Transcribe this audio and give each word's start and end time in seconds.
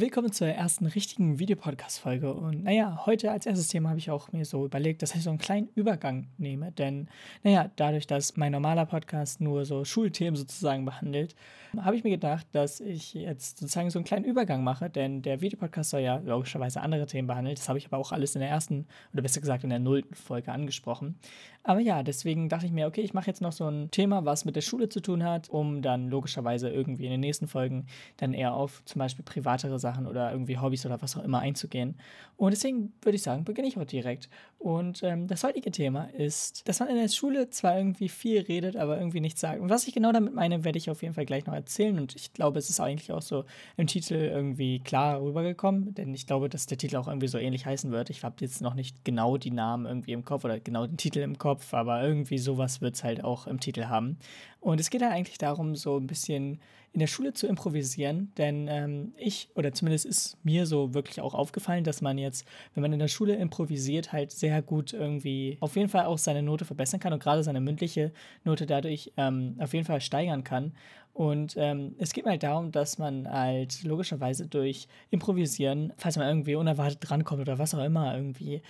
Willkommen 0.00 0.30
zur 0.30 0.46
ersten 0.46 0.86
richtigen 0.86 1.40
Videopodcast-Folge. 1.40 2.32
Und 2.32 2.62
naja, 2.62 3.04
heute 3.04 3.32
als 3.32 3.46
erstes 3.46 3.66
Thema 3.66 3.88
habe 3.88 3.98
ich 3.98 4.12
auch 4.12 4.30
mir 4.30 4.44
so 4.44 4.64
überlegt, 4.64 5.02
dass 5.02 5.12
ich 5.16 5.24
so 5.24 5.30
einen 5.30 5.40
kleinen 5.40 5.70
Übergang 5.74 6.28
nehme. 6.38 6.70
Denn, 6.70 7.08
naja, 7.42 7.68
dadurch, 7.74 8.06
dass 8.06 8.36
mein 8.36 8.52
normaler 8.52 8.86
Podcast 8.86 9.40
nur 9.40 9.64
so 9.64 9.84
Schulthemen 9.84 10.36
sozusagen 10.36 10.84
behandelt, 10.84 11.34
habe 11.76 11.96
ich 11.96 12.04
mir 12.04 12.10
gedacht, 12.10 12.46
dass 12.52 12.78
ich 12.78 13.12
jetzt 13.12 13.58
sozusagen 13.58 13.90
so 13.90 13.98
einen 13.98 14.04
kleinen 14.04 14.24
Übergang 14.24 14.62
mache. 14.62 14.88
Denn 14.88 15.20
der 15.20 15.40
Videopodcast 15.40 15.90
soll 15.90 16.02
ja 16.02 16.18
logischerweise 16.18 16.80
andere 16.80 17.06
Themen 17.06 17.26
behandeln. 17.26 17.56
Das 17.56 17.68
habe 17.68 17.78
ich 17.78 17.86
aber 17.86 17.98
auch 17.98 18.12
alles 18.12 18.36
in 18.36 18.40
der 18.40 18.50
ersten, 18.50 18.86
oder 19.12 19.22
besser 19.22 19.40
gesagt 19.40 19.64
in 19.64 19.70
der 19.70 19.80
nullten 19.80 20.14
Folge 20.14 20.52
angesprochen. 20.52 21.18
Aber 21.64 21.80
ja, 21.80 22.04
deswegen 22.04 22.48
dachte 22.48 22.66
ich 22.66 22.72
mir, 22.72 22.86
okay, 22.86 23.00
ich 23.00 23.14
mache 23.14 23.26
jetzt 23.26 23.42
noch 23.42 23.52
so 23.52 23.66
ein 23.68 23.90
Thema, 23.90 24.24
was 24.24 24.44
mit 24.44 24.54
der 24.54 24.60
Schule 24.60 24.88
zu 24.88 25.00
tun 25.00 25.24
hat, 25.24 25.50
um 25.50 25.82
dann 25.82 26.08
logischerweise 26.08 26.70
irgendwie 26.70 27.04
in 27.04 27.10
den 27.10 27.20
nächsten 27.20 27.48
Folgen 27.48 27.86
dann 28.16 28.32
eher 28.32 28.54
auf 28.54 28.84
zum 28.84 29.00
Beispiel 29.00 29.24
privatere 29.24 29.78
Sachen 29.78 29.87
Sachen 29.88 30.06
oder 30.06 30.32
irgendwie 30.32 30.58
Hobbys 30.58 30.84
oder 30.86 31.00
was 31.00 31.16
auch 31.16 31.24
immer 31.24 31.40
einzugehen. 31.40 31.96
Und 32.36 32.52
deswegen 32.52 32.92
würde 33.02 33.16
ich 33.16 33.22
sagen, 33.22 33.44
beginne 33.44 33.68
ich 33.68 33.76
heute 33.76 33.90
direkt. 33.90 34.28
Und 34.58 35.02
ähm, 35.02 35.26
das 35.26 35.42
heutige 35.42 35.70
Thema 35.72 36.04
ist, 36.16 36.68
dass 36.68 36.80
man 36.80 36.88
in 36.88 36.96
der 36.96 37.08
Schule 37.08 37.50
zwar 37.50 37.76
irgendwie 37.76 38.08
viel 38.08 38.40
redet, 38.42 38.76
aber 38.76 38.98
irgendwie 38.98 39.20
nichts 39.20 39.40
sagt. 39.40 39.60
Und 39.60 39.70
was 39.70 39.88
ich 39.88 39.94
genau 39.94 40.12
damit 40.12 40.34
meine, 40.34 40.64
werde 40.64 40.78
ich 40.78 40.90
auf 40.90 41.02
jeden 41.02 41.14
Fall 41.14 41.26
gleich 41.26 41.46
noch 41.46 41.54
erzählen. 41.54 41.98
Und 41.98 42.14
ich 42.14 42.32
glaube, 42.32 42.58
es 42.58 42.70
ist 42.70 42.80
eigentlich 42.80 43.10
auch 43.12 43.22
so 43.22 43.44
im 43.76 43.86
Titel 43.86 44.14
irgendwie 44.14 44.80
klar 44.80 45.20
rübergekommen, 45.20 45.94
denn 45.94 46.14
ich 46.14 46.26
glaube, 46.26 46.48
dass 46.48 46.66
der 46.66 46.78
Titel 46.78 46.96
auch 46.96 47.08
irgendwie 47.08 47.28
so 47.28 47.38
ähnlich 47.38 47.66
heißen 47.66 47.90
wird. 47.90 48.10
Ich 48.10 48.22
habe 48.22 48.36
jetzt 48.40 48.60
noch 48.60 48.74
nicht 48.74 49.04
genau 49.04 49.36
die 49.36 49.50
Namen 49.50 49.86
irgendwie 49.86 50.12
im 50.12 50.24
Kopf 50.24 50.44
oder 50.44 50.60
genau 50.60 50.86
den 50.86 50.96
Titel 50.96 51.20
im 51.20 51.38
Kopf, 51.38 51.74
aber 51.74 52.02
irgendwie 52.02 52.38
sowas 52.38 52.80
wird 52.80 52.94
es 52.94 53.04
halt 53.04 53.24
auch 53.24 53.46
im 53.46 53.58
Titel 53.58 53.86
haben. 53.86 54.18
Und 54.60 54.80
es 54.80 54.90
geht 54.90 55.02
halt 55.02 55.12
eigentlich 55.12 55.38
darum, 55.38 55.76
so 55.76 55.96
ein 55.96 56.06
bisschen 56.06 56.60
in 56.92 57.00
der 57.00 57.06
Schule 57.06 57.32
zu 57.32 57.46
improvisieren, 57.46 58.32
denn 58.38 58.66
ähm, 58.68 59.12
ich, 59.16 59.50
oder 59.54 59.72
zumindest 59.72 60.06
ist 60.06 60.36
mir 60.44 60.66
so 60.66 60.94
wirklich 60.94 61.20
auch 61.20 61.34
aufgefallen, 61.34 61.84
dass 61.84 62.00
man 62.00 62.18
jetzt, 62.18 62.46
wenn 62.74 62.82
man 62.82 62.92
in 62.92 62.98
der 62.98 63.08
Schule 63.08 63.36
improvisiert, 63.36 64.12
halt 64.12 64.32
sehr 64.32 64.62
gut 64.62 64.92
irgendwie 64.92 65.58
auf 65.60 65.76
jeden 65.76 65.88
Fall 65.88 66.06
auch 66.06 66.18
seine 66.18 66.42
Note 66.42 66.64
verbessern 66.64 67.00
kann 67.00 67.12
und 67.12 67.22
gerade 67.22 67.42
seine 67.42 67.60
mündliche 67.60 68.12
Note 68.44 68.66
dadurch 68.66 69.12
ähm, 69.16 69.56
auf 69.58 69.74
jeden 69.74 69.84
Fall 69.84 70.00
steigern 70.00 70.44
kann. 70.44 70.72
Und 71.18 71.56
ähm, 71.56 71.96
es 71.98 72.12
geht 72.12 72.24
mir 72.24 72.30
halt 72.30 72.44
darum, 72.44 72.70
dass 72.70 72.96
man 72.96 73.28
halt 73.28 73.82
logischerweise 73.82 74.46
durch 74.46 74.86
Improvisieren, 75.10 75.92
falls 75.96 76.16
man 76.16 76.28
irgendwie 76.28 76.54
unerwartet 76.54 76.98
drankommt 77.00 77.40
oder 77.40 77.58
was 77.58 77.74
auch 77.74 77.82
immer, 77.82 78.14
irgendwie 78.14 78.62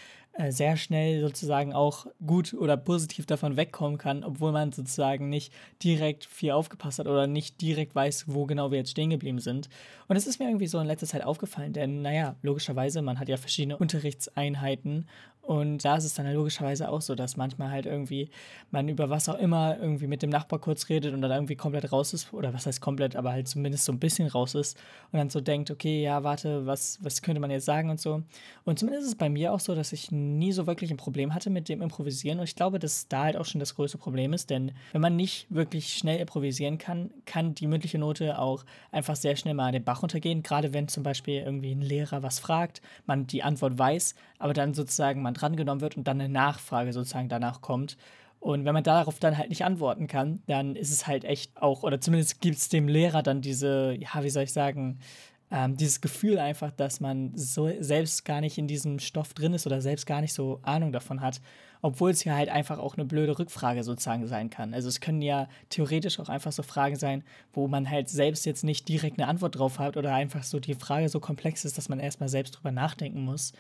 sehr 0.51 0.77
schnell 0.77 1.21
sozusagen 1.21 1.73
auch 1.73 2.07
gut 2.25 2.55
oder 2.55 2.77
positiv 2.77 3.27
davon 3.27 3.57
wegkommen 3.57 3.99
kann, 3.99 4.23
obwohl 4.23 4.53
man 4.53 4.73
sozusagen 4.73 5.29
nicht 5.29 5.53
direkt 5.83 6.27
viel 6.27 6.53
aufgepasst 6.53 7.01
hat 7.01 7.09
oder 7.09 7.27
nicht 7.27 7.61
direkt 7.61 7.95
weiß, 7.95 8.27
wo 8.29 8.47
genau 8.47 8.71
wir 8.71 8.79
jetzt 8.79 8.91
stehen 8.91 9.11
geblieben 9.11 9.41
sind. 9.41 9.69
Und 10.07 10.17
es 10.17 10.27
ist 10.27 10.39
mir 10.39 10.47
irgendwie 10.47 10.69
so 10.69 10.79
in 10.79 10.87
letzter 10.87 11.07
Zeit 11.07 11.25
aufgefallen, 11.25 11.73
denn 11.73 12.03
naja, 12.03 12.37
logischerweise, 12.43 13.03
man 13.03 13.19
hat 13.19 13.29
ja 13.29 13.37
verschiedene 13.37 13.77
Unterrichtseinheiten 13.77 15.07
und 15.49 15.83
da 15.83 15.97
ist 15.97 16.05
es 16.05 16.13
dann 16.13 16.31
logischerweise 16.31 16.91
auch 16.91 17.01
so, 17.01 17.15
dass 17.15 17.39
manchmal 17.39 17.71
halt 17.71 17.87
irgendwie 17.87 18.29
man 18.71 18.87
über 18.87 19.09
was 19.09 19.31
auch 19.31 19.39
immer 19.39 19.79
irgendwie 19.79 20.07
mit 20.07 20.21
dem 20.21 20.29
Nachbar 20.29 20.59
kurz 20.59 20.91
redet 20.91 21.15
und 21.15 21.23
dann 21.23 21.31
irgendwie 21.31 21.57
komplett 21.57 21.91
raus 21.91 22.13
ist, 22.13 22.35
oder 22.35 22.53
was 22.53 22.67
heißt 22.67 22.83
komplett, 22.83 23.17
aber 23.17 23.33
halt 23.33 23.49
zumindest 23.49 23.87
so 23.87 23.93
ein 23.93 23.99
bisschen 23.99 24.29
raus 24.29 24.55
ist 24.55 24.77
und 25.11 25.19
dann 25.19 25.31
so 25.31 25.41
denkt, 25.41 25.71
okay, 25.71 26.03
ja, 26.03 26.23
warte, 26.23 26.67
was, 26.67 26.99
was 27.03 27.23
könnte 27.23 27.41
man 27.41 27.51
jetzt 27.51 27.65
sagen 27.65 27.89
und 27.89 27.99
so. 27.99 28.23
Und 28.65 28.79
zumindest 28.79 29.05
ist 29.05 29.13
es 29.13 29.19
bei 29.19 29.31
mir 29.31 29.55
auch 29.55 29.61
so, 29.61 29.75
dass 29.75 29.95
ich 29.95 30.13
nie 30.29 30.53
so 30.53 30.67
wirklich 30.67 30.91
ein 30.91 30.97
Problem 30.97 31.35
hatte 31.35 31.51
mit 31.51 31.69
dem 31.69 31.83
Improvisieren. 31.83 32.39
Und 32.39 32.45
ich 32.45 32.55
glaube, 32.55 32.79
dass 32.79 33.09
da 33.09 33.25
halt 33.25 33.37
auch 33.37 33.45
schon 33.45 33.59
das 33.59 33.75
größte 33.75 33.99
Problem 33.99 34.33
ist, 34.33 34.51
denn 34.51 34.73
wenn 34.93 35.01
man 35.01 35.17
nicht 35.17 35.47
wirklich 35.51 35.95
schnell 35.95 36.21
improvisieren 36.21 36.79
kann, 36.79 37.11
kann 37.25 37.55
die 37.55 37.67
mündliche 37.67 37.99
Note 37.99 38.39
auch 38.39 38.65
einfach 38.93 39.17
sehr 39.17 39.37
schnell 39.37 39.55
mal 39.55 39.73
den 39.73 39.85
Bach 39.85 40.03
runtergehen, 40.03 40.43
gerade 40.43 40.73
wenn 40.73 40.89
zum 40.89 41.03
Beispiel 41.03 41.41
irgendwie 41.41 41.73
ein 41.73 41.83
Lehrer 41.83 42.23
was 42.23 42.39
fragt, 42.39 42.83
man 43.07 43.27
die 43.27 43.43
Antwort 43.43 43.79
weiß, 43.79 44.15
aber 44.39 44.53
dann 44.53 44.75
sozusagen 44.75 45.23
man 45.23 45.35
drangenommen 45.35 45.81
wird 45.81 45.97
und 45.97 46.07
dann 46.07 46.21
eine 46.21 46.33
Nachfrage 46.33 46.93
sozusagen 46.93 47.29
danach 47.29 47.61
kommt. 47.61 47.97
Und 48.41 48.65
wenn 48.65 48.75
man 48.75 48.85
darauf 48.85 49.19
dann 49.19 49.37
halt 49.37 49.49
nicht 49.49 49.65
antworten 49.65 50.07
kann, 50.07 50.43
dann 50.47 50.77
ist 50.77 50.93
es 50.93 51.07
halt 51.07 51.25
echt 51.25 51.57
auch, 51.61 51.83
oder 51.83 52.01
zumindest 52.01 52.41
gibt 52.41 52.57
es 52.57 52.69
dem 52.69 52.87
Lehrer 52.87 53.23
dann 53.23 53.41
diese, 53.41 53.97
ja, 53.99 54.23
wie 54.23 54.31
soll 54.31 54.45
ich 54.45 54.53
sagen, 54.53 55.01
ähm, 55.51 55.77
dieses 55.77 56.01
Gefühl 56.01 56.39
einfach, 56.39 56.71
dass 56.73 57.01
man 57.01 57.33
so 57.35 57.71
selbst 57.81 58.25
gar 58.25 58.41
nicht 58.41 58.59
in 58.59 58.69
diesem 58.69 58.99
Stoff 58.99 59.35
drin 59.35 59.55
ist 59.55 59.67
oder 59.67 59.81
selbst 59.81 60.07
gar 60.07 60.21
nicht 60.21 60.35
so 60.35 60.61
Ahnung 60.63 60.93
davon 60.93 61.21
hat, 61.21 61.41
obwohl 61.81 62.11
es 62.11 62.25
ja 62.25 62.35
halt 62.35 62.49
einfach 62.49 62.79
auch 62.79 62.97
eine 62.97 63.05
blöde 63.05 63.39
Rückfrage 63.39 63.83
sozusagen 63.85 64.27
sein 64.27 64.51
kann. 64.51 64.75
Also 64.75 64.89
es 64.89 65.01
können 65.01 65.23
ja 65.23 65.49
theoretisch 65.71 66.19
auch 66.21 66.29
einfach 66.29 66.53
so 66.53 66.63
Fragen 66.63 66.97
sein, 66.97 67.25
wo 67.53 67.69
man 67.69 67.89
halt 67.89 68.09
selbst 68.09 68.45
jetzt 68.47 68.65
nicht 68.65 68.89
direkt 68.89 69.19
eine 69.19 69.29
Antwort 69.29 69.59
drauf 69.59 69.79
hat 69.79 69.97
oder 69.97 70.15
einfach 70.15 70.43
so 70.43 70.61
die 70.61 70.75
Frage 70.75 71.09
so 71.09 71.21
komplex 71.21 71.65
ist, 71.65 71.79
dass 71.79 71.89
man 71.89 72.01
erstmal 72.01 72.29
selbst 72.29 72.53
drüber 72.53 72.73
nachdenken 72.73 73.25
muss. 73.25 73.53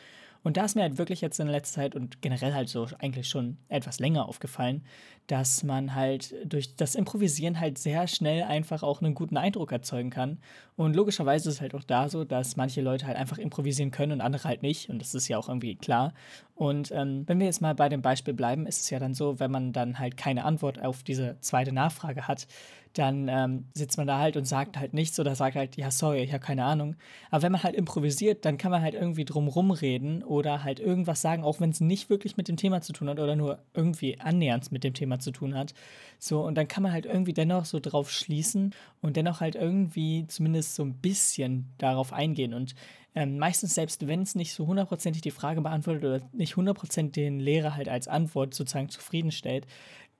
Und 0.42 0.56
da 0.56 0.64
ist 0.64 0.76
mir 0.76 0.82
halt 0.82 0.98
wirklich 0.98 1.20
jetzt 1.20 1.40
in 1.40 1.48
letzter 1.48 1.80
Zeit 1.80 1.96
und 1.96 2.22
generell 2.22 2.54
halt 2.54 2.68
so 2.68 2.86
eigentlich 2.98 3.28
schon 3.28 3.56
etwas 3.68 3.98
länger 3.98 4.28
aufgefallen, 4.28 4.82
dass 5.28 5.62
man 5.62 5.94
halt 5.94 6.34
durch 6.44 6.74
das 6.74 6.94
Improvisieren 6.94 7.60
halt 7.60 7.78
sehr 7.78 8.08
schnell 8.08 8.44
einfach 8.44 8.82
auch 8.82 9.02
einen 9.02 9.14
guten 9.14 9.36
Eindruck 9.36 9.70
erzeugen 9.72 10.08
kann. 10.08 10.38
Und 10.74 10.96
logischerweise 10.96 11.50
ist 11.50 11.56
es 11.56 11.60
halt 11.60 11.74
auch 11.74 11.84
da 11.84 12.08
so, 12.08 12.24
dass 12.24 12.56
manche 12.56 12.80
Leute 12.80 13.06
halt 13.06 13.18
einfach 13.18 13.36
improvisieren 13.36 13.90
können 13.90 14.12
und 14.12 14.20
andere 14.22 14.48
halt 14.48 14.62
nicht. 14.62 14.88
Und 14.88 15.00
das 15.00 15.14
ist 15.14 15.28
ja 15.28 15.36
auch 15.36 15.48
irgendwie 15.48 15.76
klar. 15.76 16.14
Und 16.54 16.90
ähm, 16.92 17.24
wenn 17.26 17.38
wir 17.38 17.46
jetzt 17.46 17.60
mal 17.60 17.74
bei 17.74 17.90
dem 17.90 18.00
Beispiel 18.00 18.32
bleiben, 18.32 18.66
ist 18.66 18.80
es 18.80 18.90
ja 18.90 18.98
dann 18.98 19.12
so, 19.12 19.38
wenn 19.38 19.50
man 19.50 19.72
dann 19.72 19.98
halt 19.98 20.16
keine 20.16 20.44
Antwort 20.44 20.82
auf 20.82 21.02
diese 21.02 21.36
zweite 21.40 21.72
Nachfrage 21.72 22.26
hat, 22.26 22.46
dann 22.94 23.28
ähm, 23.28 23.66
sitzt 23.74 23.96
man 23.98 24.06
da 24.06 24.18
halt 24.18 24.36
und 24.36 24.44
sagt 24.44 24.76
halt 24.76 24.94
nichts 24.94 25.18
oder 25.20 25.34
sagt 25.34 25.56
halt, 25.56 25.76
ja, 25.76 25.90
sorry, 25.90 26.22
ich 26.22 26.32
habe 26.32 26.44
keine 26.44 26.64
Ahnung. 26.64 26.96
Aber 27.30 27.42
wenn 27.42 27.52
man 27.52 27.62
halt 27.62 27.76
improvisiert, 27.76 28.44
dann 28.44 28.58
kann 28.58 28.70
man 28.70 28.82
halt 28.82 28.94
irgendwie 28.94 29.24
drum 29.24 29.48
rumreden 29.48 30.22
oder 30.24 30.64
halt 30.64 30.80
irgendwas 30.80 31.20
sagen, 31.20 31.44
auch 31.44 31.60
wenn 31.60 31.70
es 31.70 31.80
nicht 31.80 32.10
wirklich 32.10 32.36
mit 32.36 32.48
dem 32.48 32.56
Thema 32.56 32.80
zu 32.80 32.92
tun 32.92 33.08
hat 33.08 33.20
oder 33.20 33.36
nur 33.36 33.60
irgendwie 33.74 34.18
annähernd 34.20 34.72
mit 34.72 34.84
dem 34.84 34.94
Thema 34.94 35.17
zu 35.20 35.30
tun 35.30 35.54
hat. 35.54 35.74
So, 36.18 36.40
und 36.40 36.56
dann 36.56 36.68
kann 36.68 36.82
man 36.82 36.92
halt 36.92 37.06
irgendwie 37.06 37.32
dennoch 37.32 37.64
so 37.64 37.78
drauf 37.80 38.10
schließen 38.10 38.74
und 39.00 39.16
dennoch 39.16 39.40
halt 39.40 39.54
irgendwie 39.54 40.26
zumindest 40.26 40.74
so 40.74 40.84
ein 40.84 40.94
bisschen 40.94 41.72
darauf 41.78 42.12
eingehen. 42.12 42.54
Und 42.54 42.74
ähm, 43.14 43.38
meistens, 43.38 43.74
selbst 43.74 44.06
wenn 44.06 44.22
es 44.22 44.34
nicht 44.34 44.52
so 44.52 44.66
hundertprozentig 44.66 45.22
die 45.22 45.30
Frage 45.30 45.60
beantwortet 45.60 46.04
oder 46.04 46.20
nicht 46.32 46.56
hundertprozentig 46.56 47.24
den 47.24 47.40
Lehrer 47.40 47.74
halt 47.74 47.88
als 47.88 48.08
Antwort 48.08 48.54
sozusagen 48.54 48.88
zufriedenstellt, 48.88 49.66